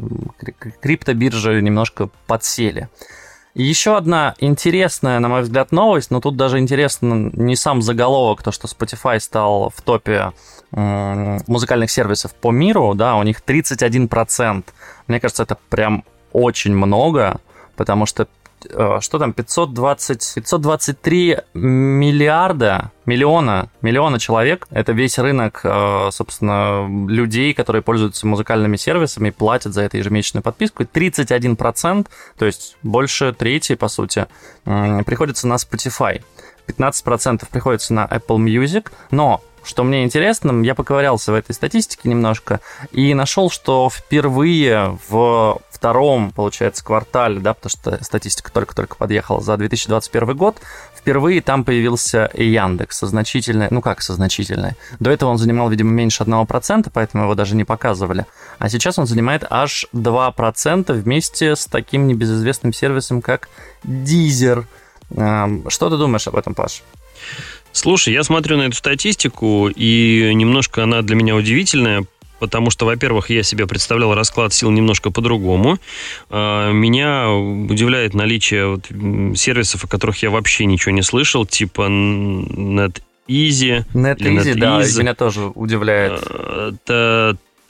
криптобиржи 0.82 1.62
немножко 1.62 2.10
подсели. 2.26 2.90
Еще 3.54 3.96
одна 3.96 4.34
интересная, 4.40 5.20
на 5.20 5.28
мой 5.28 5.42
взгляд, 5.44 5.72
новость, 5.72 6.10
но 6.10 6.20
тут 6.20 6.36
даже 6.36 6.58
интересно 6.58 7.30
не 7.34 7.56
сам 7.56 7.84
заголовок, 7.84 8.42
то, 8.42 8.52
что 8.52 8.68
Spotify 8.68 9.20
стал 9.20 9.70
в 9.70 9.82
топе 9.84 10.32
музыкальных 10.72 11.92
сервисов 11.92 12.34
по 12.34 12.52
миру, 12.52 12.94
да, 12.94 13.16
у 13.16 13.24
них 13.24 13.42
31%. 13.46 14.64
Мне 15.08 15.20
кажется, 15.20 15.44
это 15.44 15.58
прям 15.70 16.06
очень 16.32 16.74
много, 16.74 17.42
потому 17.76 18.06
что 18.06 18.28
Э, 18.70 19.00
что 19.02 19.20
там, 19.20 19.34
520, 19.34 20.34
523 20.36 21.38
миллиарда, 21.54 22.92
миллиона, 23.06 23.70
миллиона 23.82 24.20
человек. 24.20 24.68
Это 24.72 24.92
весь 24.92 25.18
рынок, 25.20 25.62
э, 25.64 26.10
собственно, 26.12 26.88
людей, 27.08 27.54
которые 27.54 27.82
пользуются 27.82 28.28
музыкальными 28.28 28.78
сервисами, 28.78 29.30
платят 29.30 29.74
за 29.74 29.82
это 29.82 29.98
ежемесячную 29.98 30.44
подписку. 30.44 30.84
31%, 30.84 32.08
то 32.38 32.46
есть 32.46 32.78
больше 32.84 33.34
трети, 33.34 33.76
по 33.76 33.88
сути, 33.88 34.28
приходится 34.64 35.48
на 35.48 35.56
Spotify. 35.56 36.22
15% 36.68 37.48
приходится 37.52 37.94
на 37.94 38.06
Apple 38.06 38.38
Music, 38.38 38.92
но 39.10 39.42
что 39.64 39.84
мне 39.84 40.04
интересно, 40.04 40.64
я 40.64 40.76
поковырялся 40.76 41.32
в 41.32 41.36
этой 41.36 41.54
статистике 41.54 42.10
немножко 42.10 42.60
и 42.92 43.14
нашел, 43.14 43.50
что 43.50 43.90
впервые 43.90 44.98
в 45.08 45.60
втором, 45.70 46.32
получается, 46.32 46.84
квартале, 46.84 47.40
да, 47.40 47.54
потому 47.54 47.72
что 47.72 48.04
статистика 48.04 48.52
только-только 48.52 48.96
подъехала 48.96 49.42
за 49.42 49.58
2021 49.58 50.38
год, 50.38 50.62
впервые 50.96 51.42
там 51.42 51.64
появился 51.64 52.30
Яндекс 52.34 53.00
со 53.00 53.08
значительной, 53.08 53.68
ну 53.72 53.82
как 53.82 54.02
со 54.02 54.14
значительной, 54.14 54.74
до 55.00 55.10
этого 55.10 55.30
он 55.30 55.38
занимал, 55.38 55.70
видимо, 55.70 55.92
меньше 55.92 56.24
1%, 56.24 56.92
поэтому 56.94 57.24
его 57.24 57.36
даже 57.36 57.56
не 57.56 57.64
показывали, 57.64 58.26
а 58.60 58.70
сейчас 58.70 59.00
он 59.00 59.08
занимает 59.08 59.44
аж 59.50 59.88
2% 59.94 60.94
вместе 60.94 61.56
с 61.56 61.66
таким 61.66 62.08
небезызвестным 62.08 62.74
сервисом, 62.74 63.22
как 63.22 63.50
Deezer. 63.84 64.66
Что 65.14 65.90
ты 65.90 65.98
думаешь 65.98 66.28
об 66.28 66.36
этом, 66.36 66.54
Паш? 66.54 66.84
Слушай, 67.74 68.14
я 68.14 68.24
смотрю 68.24 68.58
на 68.58 68.64
эту 68.64 68.76
статистику, 68.76 69.70
и 69.74 70.32
немножко 70.34 70.84
она 70.84 71.02
для 71.02 71.16
меня 71.16 71.36
удивительная, 71.36 72.06
потому 72.40 72.70
что, 72.70 72.86
во-первых, 72.86 73.30
я 73.30 73.44
себе 73.44 73.68
представлял 73.68 74.14
расклад 74.14 74.54
сил 74.54 74.72
немножко 74.72 75.12
по-другому. 75.12 75.78
А, 76.30 76.72
меня 76.72 77.30
удивляет 77.30 78.14
наличие 78.14 78.68
вот 78.68 78.88
сервисов, 79.38 79.86
о 79.86 79.88
которых 79.88 80.22
я 80.24 80.30
вообще 80.30 80.66
ничего 80.66 80.92
не 80.92 81.04
слышал, 81.04 81.46
типа 81.46 81.84
NetEasy. 81.84 83.02
NetEasy, 83.94 84.56
да, 84.56 84.84
меня 85.00 85.14
тоже 85.14 85.52
удивляет. 85.54 86.22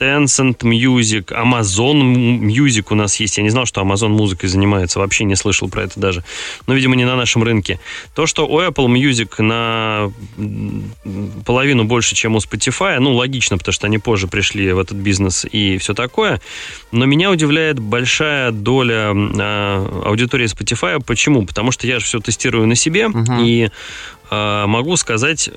Tencent 0.02 0.58
Music, 0.62 1.26
Amazon 1.26 2.40
Music 2.40 2.86
у 2.90 2.96
нас 2.96 3.20
есть. 3.20 3.36
Я 3.36 3.44
не 3.44 3.50
знал, 3.50 3.66
что 3.66 3.80
Amazon 3.82 4.08
музыкой 4.08 4.48
занимается, 4.48 4.98
вообще 4.98 5.22
не 5.22 5.36
слышал 5.36 5.68
про 5.68 5.84
это 5.84 6.00
даже. 6.00 6.24
Но, 6.66 6.74
видимо, 6.74 6.96
не 6.96 7.04
на 7.04 7.14
нашем 7.14 7.44
рынке. 7.44 7.78
То, 8.16 8.26
что 8.26 8.48
у 8.48 8.60
Apple 8.60 8.88
Music 8.88 9.40
на 9.40 10.12
половину 11.44 11.84
больше, 11.84 12.16
чем 12.16 12.34
у 12.34 12.38
Spotify, 12.38 12.98
ну, 12.98 13.14
логично, 13.14 13.58
потому 13.58 13.72
что 13.72 13.86
они 13.86 13.98
позже 13.98 14.26
пришли 14.26 14.72
в 14.72 14.80
этот 14.80 14.96
бизнес 14.96 15.46
и 15.48 15.78
все 15.78 15.94
такое. 15.94 16.40
Но 16.90 17.06
меня 17.06 17.30
удивляет 17.30 17.78
большая 17.78 18.50
доля 18.50 19.12
э, 19.14 20.02
аудитории 20.04 20.46
Spotify. 20.46 21.00
Почему? 21.04 21.46
Потому 21.46 21.70
что 21.70 21.86
я 21.86 22.00
же 22.00 22.06
все 22.06 22.18
тестирую 22.18 22.66
на 22.66 22.74
себе, 22.74 23.04
uh-huh. 23.04 23.46
и 23.46 23.70
э, 24.30 24.66
могу 24.66 24.96
сказать 24.96 25.48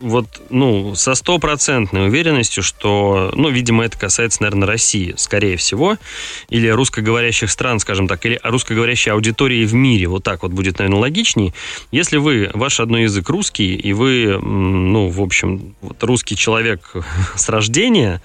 вот, 0.00 0.42
ну, 0.50 0.94
со 0.94 1.14
стопроцентной 1.14 2.06
уверенностью, 2.06 2.62
что, 2.62 3.32
ну, 3.34 3.48
видимо, 3.48 3.84
это 3.84 3.98
касается, 3.98 4.42
наверное, 4.42 4.68
России, 4.68 5.14
скорее 5.16 5.56
всего, 5.56 5.96
или 6.48 6.68
русскоговорящих 6.68 7.50
стран, 7.50 7.80
скажем 7.80 8.06
так, 8.06 8.24
или 8.24 8.38
русскоговорящей 8.42 9.12
аудитории 9.12 9.64
в 9.64 9.74
мире, 9.74 10.06
вот 10.06 10.22
так 10.22 10.42
вот 10.42 10.52
будет, 10.52 10.78
наверное, 10.78 11.00
логичней. 11.00 11.54
Если 11.90 12.16
вы, 12.16 12.50
ваш 12.54 12.80
одной 12.80 13.02
язык 13.02 13.28
русский, 13.28 13.74
и 13.74 13.92
вы, 13.92 14.38
ну, 14.40 15.08
в 15.08 15.20
общем, 15.20 15.74
вот 15.80 16.02
русский 16.04 16.36
человек 16.36 16.92
с 17.34 17.48
рождения, 17.48 18.22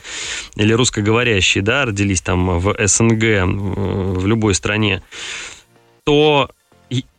или 0.56 0.74
русскоговорящий, 0.74 1.62
да, 1.62 1.86
родились 1.86 2.22
там 2.22 2.60
в 2.60 2.76
СНГ, 2.88 3.44
в 3.46 4.28
любой 4.28 4.54
стране, 4.54 5.02
то 6.06 6.52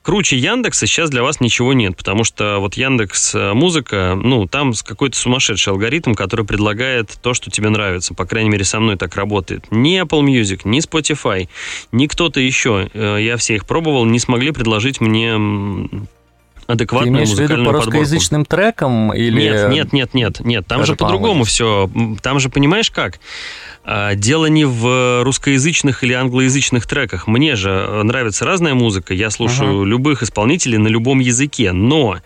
круче 0.04 0.36
Яндекса 0.36 0.86
сейчас 0.86 1.10
для 1.10 1.22
вас 1.22 1.40
ничего 1.40 1.72
нет, 1.72 1.96
потому 1.96 2.22
что 2.22 2.58
вот 2.60 2.74
Яндекс 2.74 3.34
э, 3.34 3.52
Музыка, 3.54 4.16
ну, 4.22 4.46
там 4.46 4.72
какой-то 4.84 5.16
сумасшедший 5.16 5.72
алгоритм, 5.72 6.14
который 6.14 6.44
предлагает 6.44 7.18
то, 7.22 7.34
что 7.34 7.50
тебе 7.50 7.70
нравится. 7.70 8.14
По 8.14 8.26
крайней 8.26 8.50
мере, 8.50 8.64
со 8.64 8.78
мной 8.78 8.96
так 8.96 9.16
работает. 9.16 9.66
Ни 9.70 10.00
Apple 10.00 10.22
Music, 10.22 10.60
ни 10.64 10.78
Spotify, 10.78 11.48
ни 11.90 12.06
кто-то 12.06 12.38
еще, 12.38 12.90
э, 12.92 13.18
я 13.20 13.36
все 13.38 13.54
их 13.54 13.66
пробовал, 13.66 14.04
не 14.04 14.20
смогли 14.20 14.52
предложить 14.52 15.00
мне 15.00 15.38
адекватную 16.66 17.12
Ты 17.12 17.16
имеешь 17.16 17.30
музыкальную 17.30 17.56
в 17.56 17.60
виду 17.60 17.78
по 17.78 17.84
русскоязычным 17.84 18.44
трекам 18.44 19.12
или... 19.12 19.40
Нет, 19.40 19.70
нет, 19.70 19.92
нет, 19.92 20.14
нет, 20.14 20.40
нет. 20.40 20.66
Там 20.66 20.84
же 20.84 20.96
по-другому 20.96 21.44
все. 21.44 21.90
Там 22.22 22.40
же, 22.40 22.48
понимаешь 22.48 22.90
как? 22.90 23.20
А, 23.84 24.14
дело 24.14 24.46
не 24.46 24.64
в 24.64 25.22
русскоязычных 25.24 26.04
или 26.04 26.14
англоязычных 26.14 26.86
треках. 26.86 27.26
Мне 27.26 27.54
же 27.54 27.70
э, 27.70 28.02
нравится 28.02 28.46
разная 28.46 28.72
музыка, 28.72 29.12
я 29.12 29.28
слушаю 29.30 29.82
uh-huh. 29.82 29.86
любых 29.86 30.22
исполнителей 30.22 30.78
на 30.78 30.88
любом 30.88 31.20
языке, 31.20 31.72
но 31.72 32.16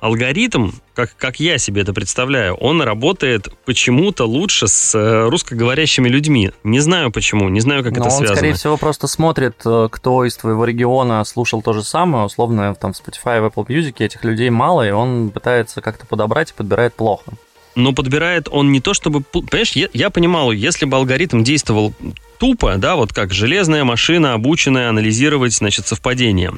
алгоритм, 0.00 0.72
как, 0.96 1.14
как 1.16 1.38
я 1.38 1.58
себе 1.58 1.82
это 1.82 1.92
представляю, 1.92 2.54
он 2.54 2.80
работает 2.80 3.48
почему-то 3.66 4.24
лучше 4.24 4.66
с 4.66 4.94
э, 4.94 5.28
русскоговорящими 5.28 6.08
людьми. 6.08 6.52
Не 6.64 6.80
знаю 6.80 7.12
почему, 7.12 7.50
не 7.50 7.60
знаю, 7.60 7.84
как 7.84 7.92
но 7.92 7.98
это 7.98 8.08
он, 8.08 8.16
связано. 8.16 8.36
скорее 8.36 8.54
всего, 8.54 8.76
просто 8.78 9.06
смотрит, 9.06 9.60
э, 9.66 9.88
кто 9.92 10.24
из 10.24 10.36
твоего 10.36 10.64
региона 10.64 11.22
слушал 11.24 11.60
то 11.60 11.74
же 11.74 11.84
самое. 11.84 12.24
Условно, 12.24 12.74
там 12.74 12.94
в 12.94 12.96
Spotify, 12.96 13.40
в 13.42 13.46
Apple 13.46 13.66
Music 13.66 13.94
этих 13.98 14.24
людей 14.24 14.48
мало, 14.48 14.88
и 14.88 14.90
он 14.90 15.30
пытается 15.30 15.82
как-то 15.82 16.06
подобрать 16.06 16.50
и 16.50 16.54
подбирает 16.54 16.94
плохо 16.94 17.32
но 17.76 17.92
подбирает 17.92 18.48
он 18.50 18.72
не 18.72 18.80
то, 18.80 18.94
чтобы... 18.94 19.20
Понимаешь, 19.20 19.72
я, 19.72 19.88
я 19.92 20.08
понимал, 20.08 20.50
если 20.50 20.86
бы 20.86 20.96
алгоритм 20.96 21.42
действовал 21.42 21.92
тупо, 22.38 22.76
да, 22.78 22.96
вот 22.96 23.12
как 23.12 23.34
железная 23.34 23.84
машина, 23.84 24.32
обученная 24.32 24.88
анализировать, 24.88 25.52
значит, 25.52 25.86
совпадение, 25.86 26.52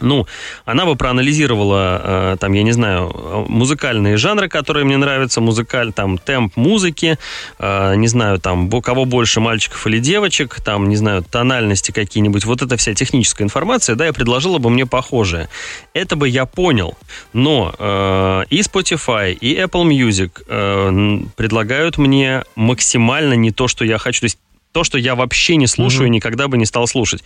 ну, 0.00 0.26
она 0.64 0.84
бы 0.84 0.96
проанализировала, 0.96 2.00
э, 2.02 2.36
там, 2.40 2.52
я 2.52 2.62
не 2.62 2.72
знаю, 2.72 3.46
музыкальные 3.48 4.16
жанры, 4.16 4.48
которые 4.48 4.84
мне 4.84 4.96
нравятся, 4.96 5.40
музыкаль, 5.40 5.92
там, 5.92 6.18
темп 6.18 6.56
музыки, 6.56 7.18
э, 7.58 7.94
не 7.96 8.08
знаю, 8.08 8.38
там, 8.38 8.70
кого 8.82 9.04
больше, 9.04 9.40
мальчиков 9.40 9.86
или 9.86 9.98
девочек, 9.98 10.60
там, 10.64 10.88
не 10.88 10.96
знаю, 10.96 11.22
тональности 11.22 11.90
какие-нибудь, 11.90 12.44
вот 12.44 12.62
эта 12.62 12.76
вся 12.76 12.94
техническая 12.94 13.44
информация, 13.44 13.96
да, 13.96 14.08
и 14.08 14.12
предложила 14.12 14.58
бы 14.58 14.70
мне 14.70 14.86
похожее. 14.86 15.48
Это 15.94 16.16
бы 16.16 16.28
я 16.28 16.46
понял, 16.46 16.96
но 17.32 17.74
э, 17.78 18.44
и 18.50 18.60
Spotify, 18.60 19.32
и 19.32 19.56
Apple 19.56 19.88
Music 19.88 20.42
э, 20.46 21.20
предлагают 21.36 21.98
мне 21.98 22.44
максимально 22.56 23.34
не 23.34 23.50
то, 23.50 23.68
что 23.68 23.84
я 23.84 23.98
хочу, 23.98 24.20
то 24.20 24.26
есть 24.26 24.38
то, 24.72 24.84
что 24.84 24.98
я 24.98 25.14
вообще 25.14 25.56
не 25.56 25.66
слушаю 25.66 26.08
mm-hmm. 26.08 26.12
никогда 26.12 26.48
бы 26.48 26.58
не 26.58 26.66
стал 26.66 26.86
слушать 26.86 27.24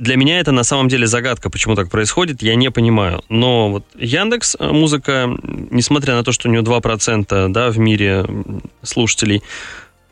для 0.00 0.16
меня 0.16 0.40
это 0.40 0.50
на 0.50 0.64
самом 0.64 0.88
деле 0.88 1.06
загадка, 1.06 1.50
почему 1.50 1.76
так 1.76 1.90
происходит, 1.90 2.42
я 2.42 2.54
не 2.54 2.70
понимаю. 2.70 3.22
Но 3.28 3.70
вот 3.70 3.84
Яндекс 3.96 4.56
э, 4.58 4.66
музыка, 4.66 5.28
несмотря 5.70 6.14
на 6.14 6.24
то, 6.24 6.32
что 6.32 6.48
у 6.48 6.52
него 6.52 6.64
2% 6.64 7.48
да, 7.48 7.70
в 7.70 7.78
мире 7.78 8.24
слушателей, 8.82 9.42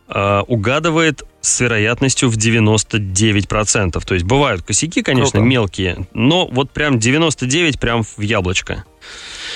э, 0.08 0.40
угадывает 0.46 1.24
с 1.40 1.60
вероятностью 1.60 2.28
в 2.28 2.36
99%. 2.36 4.04
То 4.04 4.14
есть 4.14 4.26
бывают 4.26 4.62
косяки, 4.62 5.02
конечно, 5.02 5.40
Круто. 5.40 5.46
мелкие, 5.46 6.06
но 6.12 6.46
вот 6.46 6.70
прям 6.70 6.98
99 6.98 7.80
прям 7.80 8.02
в 8.02 8.20
яблочко. 8.20 8.84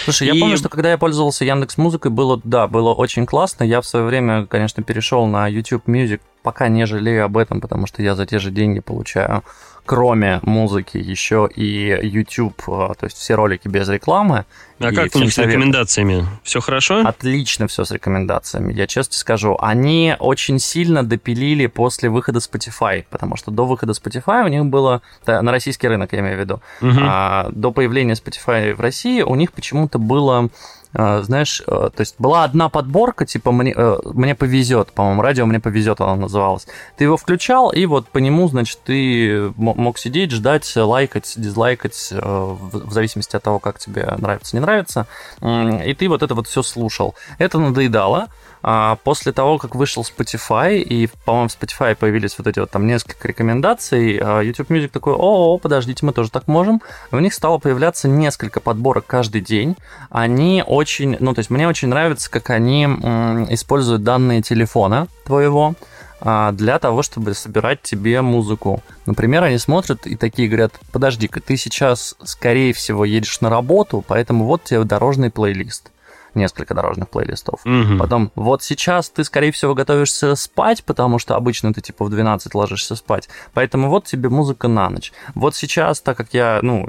Слушай, 0.04 0.28
и... 0.28 0.34
я 0.34 0.40
помню, 0.40 0.56
что 0.56 0.70
когда 0.70 0.90
я 0.90 0.98
пользовался 0.98 1.44
Яндекс 1.44 1.76
Музыкой, 1.76 2.10
было, 2.10 2.40
да, 2.42 2.66
было 2.66 2.94
очень 2.94 3.26
классно. 3.26 3.64
Я 3.64 3.82
в 3.82 3.86
свое 3.86 4.06
время, 4.06 4.46
конечно, 4.46 4.82
перешел 4.82 5.26
на 5.26 5.46
YouTube 5.46 5.86
Music, 5.86 6.20
пока 6.42 6.68
не 6.68 6.86
жалею 6.86 7.26
об 7.26 7.36
этом, 7.36 7.60
потому 7.60 7.86
что 7.86 8.02
я 8.02 8.14
за 8.14 8.24
те 8.24 8.38
же 8.38 8.50
деньги 8.50 8.80
получаю 8.80 9.44
кроме 9.84 10.40
музыки, 10.42 10.96
еще 10.96 11.48
и 11.54 11.98
YouTube, 12.02 12.62
а, 12.68 12.94
то 12.94 13.06
есть 13.06 13.16
все 13.16 13.34
ролики 13.34 13.68
без 13.68 13.88
рекламы. 13.88 14.44
А 14.78 14.92
как 14.92 15.14
у 15.14 15.18
них 15.18 15.32
с 15.32 15.38
рекомендациями? 15.38 16.26
Все 16.42 16.60
хорошо? 16.60 17.06
Отлично 17.06 17.66
все 17.66 17.84
с 17.84 17.90
рекомендациями. 17.90 18.72
Я 18.72 18.86
честно 18.86 19.14
скажу, 19.14 19.56
они 19.60 20.16
очень 20.18 20.58
сильно 20.58 21.02
допилили 21.02 21.66
после 21.66 22.10
выхода 22.10 22.38
Spotify, 22.38 23.04
потому 23.10 23.36
что 23.36 23.50
до 23.50 23.64
выхода 23.64 23.92
Spotify 23.92 24.44
у 24.44 24.48
них 24.48 24.64
было, 24.66 25.02
на 25.26 25.50
российский 25.50 25.88
рынок 25.88 26.12
я 26.12 26.20
имею 26.20 26.36
в 26.36 26.40
виду, 26.40 26.54
угу. 26.80 26.98
а, 27.00 27.48
до 27.52 27.72
появления 27.72 28.14
Spotify 28.14 28.74
в 28.74 28.80
России 28.80 29.22
у 29.22 29.34
них 29.34 29.52
почему-то 29.52 29.98
было 29.98 30.48
знаешь, 30.94 31.62
а, 31.66 31.90
то 31.90 32.00
есть 32.00 32.16
была 32.18 32.44
одна 32.44 32.68
подборка, 32.68 33.24
типа 33.24 33.50
мне, 33.52 33.72
э, 33.74 33.98
мне 34.04 34.34
повезет, 34.34 34.92
по-моему, 34.92 35.22
радио 35.22 35.46
мне 35.46 35.58
повезет, 35.60 36.00
она 36.00 36.16
называлась. 36.16 36.66
Ты 36.96 37.04
его 37.04 37.16
включал, 37.16 37.70
и 37.70 37.86
вот 37.86 38.08
по 38.08 38.18
нему, 38.18 38.48
значит, 38.48 38.80
ты 38.84 39.52
мог 39.56 39.98
сидеть, 39.98 40.32
ждать, 40.32 40.70
лайкать, 40.76 41.32
дизлайкать, 41.36 42.08
э, 42.10 42.20
в 42.20 42.92
зависимости 42.92 43.36
от 43.36 43.42
того, 43.42 43.58
как 43.58 43.78
тебе 43.78 44.06
нравится, 44.18 44.56
не 44.56 44.60
нравится. 44.60 45.06
И 45.40 45.94
ты 45.94 46.08
вот 46.08 46.22
это 46.22 46.34
вот 46.34 46.46
все 46.46 46.62
слушал. 46.62 47.14
Это 47.38 47.58
надоедало. 47.58 48.28
А 48.62 48.96
после 49.02 49.32
того, 49.32 49.58
как 49.58 49.74
вышел 49.74 50.04
Spotify, 50.04 50.78
и, 50.78 51.08
по-моему, 51.24 51.48
в 51.48 51.52
Spotify 51.52 51.96
появились 51.96 52.38
вот 52.38 52.46
эти 52.46 52.60
вот 52.60 52.70
там 52.70 52.86
несколько 52.86 53.26
рекомендаций, 53.26 54.18
а, 54.22 54.40
YouTube 54.40 54.70
Music 54.70 54.88
такой, 54.88 55.14
о, 55.16 55.58
подождите, 55.58 56.06
мы 56.06 56.12
тоже 56.12 56.30
так 56.30 56.46
можем. 56.46 56.80
У 57.10 57.18
них 57.18 57.34
стало 57.34 57.58
появляться 57.58 58.08
несколько 58.08 58.60
подборок 58.60 59.06
каждый 59.06 59.40
день. 59.40 59.76
Они 60.10 60.62
очень, 60.66 61.16
ну, 61.18 61.34
то 61.34 61.40
есть 61.40 61.50
мне 61.50 61.66
очень 61.66 61.88
нравится, 61.88 62.30
как 62.30 62.50
они 62.50 62.84
используют 62.84 64.04
данные 64.04 64.42
телефона 64.42 65.08
твоего, 65.24 65.74
а, 66.20 66.52
для 66.52 66.78
того, 66.78 67.02
чтобы 67.02 67.34
собирать 67.34 67.82
тебе 67.82 68.22
музыку. 68.22 68.80
Например, 69.06 69.42
они 69.42 69.58
смотрят 69.58 70.06
и 70.06 70.14
такие 70.14 70.48
говорят, 70.48 70.72
подожди-ка, 70.92 71.40
ты 71.40 71.56
сейчас, 71.56 72.14
скорее 72.22 72.72
всего, 72.72 73.04
едешь 73.04 73.40
на 73.40 73.50
работу, 73.50 74.04
поэтому 74.06 74.44
вот 74.44 74.62
тебе 74.62 74.84
дорожный 74.84 75.30
плейлист 75.30 75.90
несколько 76.34 76.74
дорожных 76.74 77.08
плейлистов. 77.08 77.60
Угу. 77.64 77.98
Потом, 77.98 78.30
вот 78.34 78.62
сейчас 78.62 79.10
ты, 79.10 79.24
скорее 79.24 79.52
всего, 79.52 79.74
готовишься 79.74 80.34
спать, 80.34 80.84
потому 80.84 81.18
что 81.18 81.36
обычно 81.36 81.72
ты 81.72 81.80
типа 81.80 82.04
в 82.04 82.10
12 82.10 82.54
ложишься 82.54 82.96
спать. 82.96 83.28
Поэтому 83.54 83.88
вот 83.88 84.04
тебе 84.04 84.28
музыка 84.28 84.68
на 84.68 84.90
ночь. 84.90 85.12
Вот 85.34 85.54
сейчас, 85.54 86.00
так 86.00 86.16
как 86.16 86.32
я, 86.32 86.60
ну, 86.62 86.88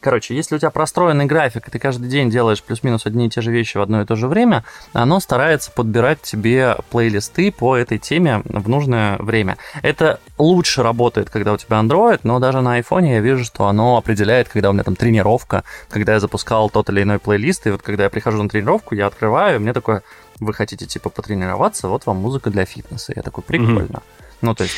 короче, 0.00 0.34
если 0.34 0.56
у 0.56 0.58
тебя 0.58 0.70
простроенный 0.70 1.26
график, 1.26 1.68
и 1.68 1.70
ты 1.70 1.78
каждый 1.78 2.08
день 2.08 2.30
делаешь 2.30 2.62
плюс-минус 2.62 3.06
одни 3.06 3.26
и 3.26 3.30
те 3.30 3.40
же 3.40 3.50
вещи 3.50 3.76
в 3.76 3.80
одно 3.80 4.02
и 4.02 4.06
то 4.06 4.16
же 4.16 4.28
время, 4.28 4.64
оно 4.92 5.20
старается 5.20 5.70
подбирать 5.70 6.22
тебе 6.22 6.76
плейлисты 6.90 7.52
по 7.52 7.76
этой 7.76 7.98
теме 7.98 8.42
в 8.44 8.68
нужное 8.68 9.16
время. 9.18 9.56
Это 9.82 10.20
лучше 10.40 10.82
работает, 10.82 11.30
когда 11.30 11.52
у 11.52 11.56
тебя 11.56 11.78
Android, 11.78 12.20
но 12.22 12.38
даже 12.38 12.60
на 12.60 12.80
iPhone 12.80 13.06
я 13.06 13.20
вижу, 13.20 13.44
что 13.44 13.66
оно 13.66 13.96
определяет, 13.96 14.48
когда 14.48 14.70
у 14.70 14.72
меня 14.72 14.82
там 14.82 14.96
тренировка, 14.96 15.64
когда 15.88 16.14
я 16.14 16.20
запускал 16.20 16.70
тот 16.70 16.90
или 16.90 17.02
иной 17.02 17.18
плейлист, 17.18 17.66
и 17.66 17.70
вот 17.70 17.82
когда 17.82 18.04
я 18.04 18.10
прихожу 18.10 18.42
на 18.42 18.48
тренировку, 18.48 18.94
я 18.94 19.06
открываю, 19.06 19.56
и 19.56 19.58
мне 19.58 19.72
такое, 19.72 20.02
вы 20.40 20.54
хотите, 20.54 20.86
типа, 20.86 21.10
потренироваться, 21.10 21.88
вот 21.88 22.06
вам 22.06 22.16
музыка 22.16 22.50
для 22.50 22.64
фитнеса. 22.64 23.12
Я 23.14 23.22
такой, 23.22 23.44
прикольно. 23.44 23.98
Угу. 23.98 24.02
Ну, 24.42 24.54
то 24.54 24.64
есть, 24.64 24.74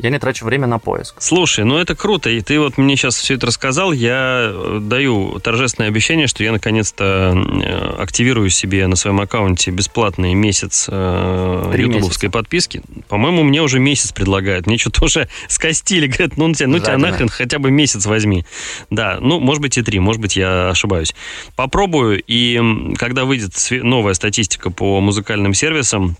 я 0.00 0.10
не 0.10 0.18
трачу 0.18 0.46
время 0.46 0.66
на 0.66 0.78
поиск. 0.78 1.16
Слушай, 1.18 1.64
ну 1.64 1.76
это 1.76 1.94
круто. 1.94 2.30
И 2.30 2.40
ты 2.40 2.58
вот 2.58 2.78
мне 2.78 2.96
сейчас 2.96 3.16
все 3.16 3.34
это 3.34 3.46
рассказал. 3.46 3.92
Я 3.92 4.50
э, 4.52 4.78
даю 4.80 5.38
торжественное 5.40 5.88
обещание, 5.88 6.26
что 6.26 6.42
я 6.42 6.52
наконец-то 6.52 7.34
э, 7.34 8.02
активирую 8.02 8.48
себе 8.48 8.86
на 8.86 8.96
своем 8.96 9.20
аккаунте 9.20 9.70
бесплатный 9.70 10.32
месяц 10.32 10.86
э, 10.90 11.74
ютубовской 11.76 12.30
подписки. 12.30 12.82
По-моему, 13.08 13.42
мне 13.42 13.60
уже 13.60 13.78
месяц 13.78 14.12
предлагают. 14.12 14.66
Мне 14.66 14.78
что-то 14.78 15.04
уже 15.04 15.28
скостили. 15.48 16.06
Говорят, 16.06 16.38
ну, 16.38 16.52
тебя, 16.54 16.68
ну 16.68 16.78
тебя 16.78 16.96
нахрен 16.96 17.28
хотя 17.28 17.58
бы 17.58 17.70
месяц 17.70 18.06
возьми. 18.06 18.46
Да, 18.88 19.18
ну, 19.20 19.40
может 19.40 19.60
быть 19.60 19.76
и 19.76 19.82
три, 19.82 19.98
может 19.98 20.22
быть 20.22 20.36
я 20.36 20.70
ошибаюсь. 20.70 21.14
Попробую, 21.54 22.22
и 22.26 22.94
когда 22.96 23.26
выйдет 23.26 23.52
новая 23.70 24.14
статистика 24.14 24.70
по 24.70 25.00
музыкальным 25.00 25.52
сервисам, 25.52 26.16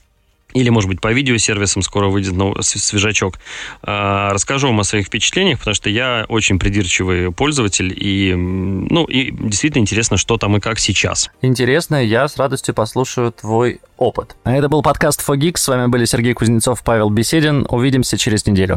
или, 0.54 0.68
может 0.68 0.88
быть, 0.88 1.00
по 1.00 1.12
видеосервисам 1.12 1.82
скоро 1.82 2.08
выйдет 2.08 2.34
новый, 2.34 2.62
свежачок. 2.62 3.38
А, 3.82 4.32
расскажу 4.32 4.68
вам 4.68 4.80
о 4.80 4.84
своих 4.84 5.06
впечатлениях, 5.06 5.58
потому 5.58 5.74
что 5.74 5.90
я 5.90 6.26
очень 6.28 6.58
придирчивый 6.58 7.32
пользователь, 7.32 7.92
и, 7.96 8.34
ну, 8.34 9.04
и 9.04 9.30
действительно 9.30 9.82
интересно, 9.82 10.16
что 10.16 10.36
там 10.36 10.56
и 10.56 10.60
как 10.60 10.78
сейчас. 10.78 11.30
Интересно, 11.42 12.04
я 12.04 12.28
с 12.28 12.36
радостью 12.36 12.74
послушаю 12.74 13.32
твой 13.32 13.80
опыт. 13.96 14.36
Это 14.44 14.68
был 14.68 14.82
подкаст 14.82 15.26
Fogix, 15.26 15.58
с 15.58 15.68
вами 15.68 15.86
были 15.86 16.04
Сергей 16.04 16.34
Кузнецов, 16.34 16.82
Павел 16.82 17.08
Беседин. 17.10 17.66
Увидимся 17.68 18.18
через 18.18 18.46
неделю. 18.46 18.70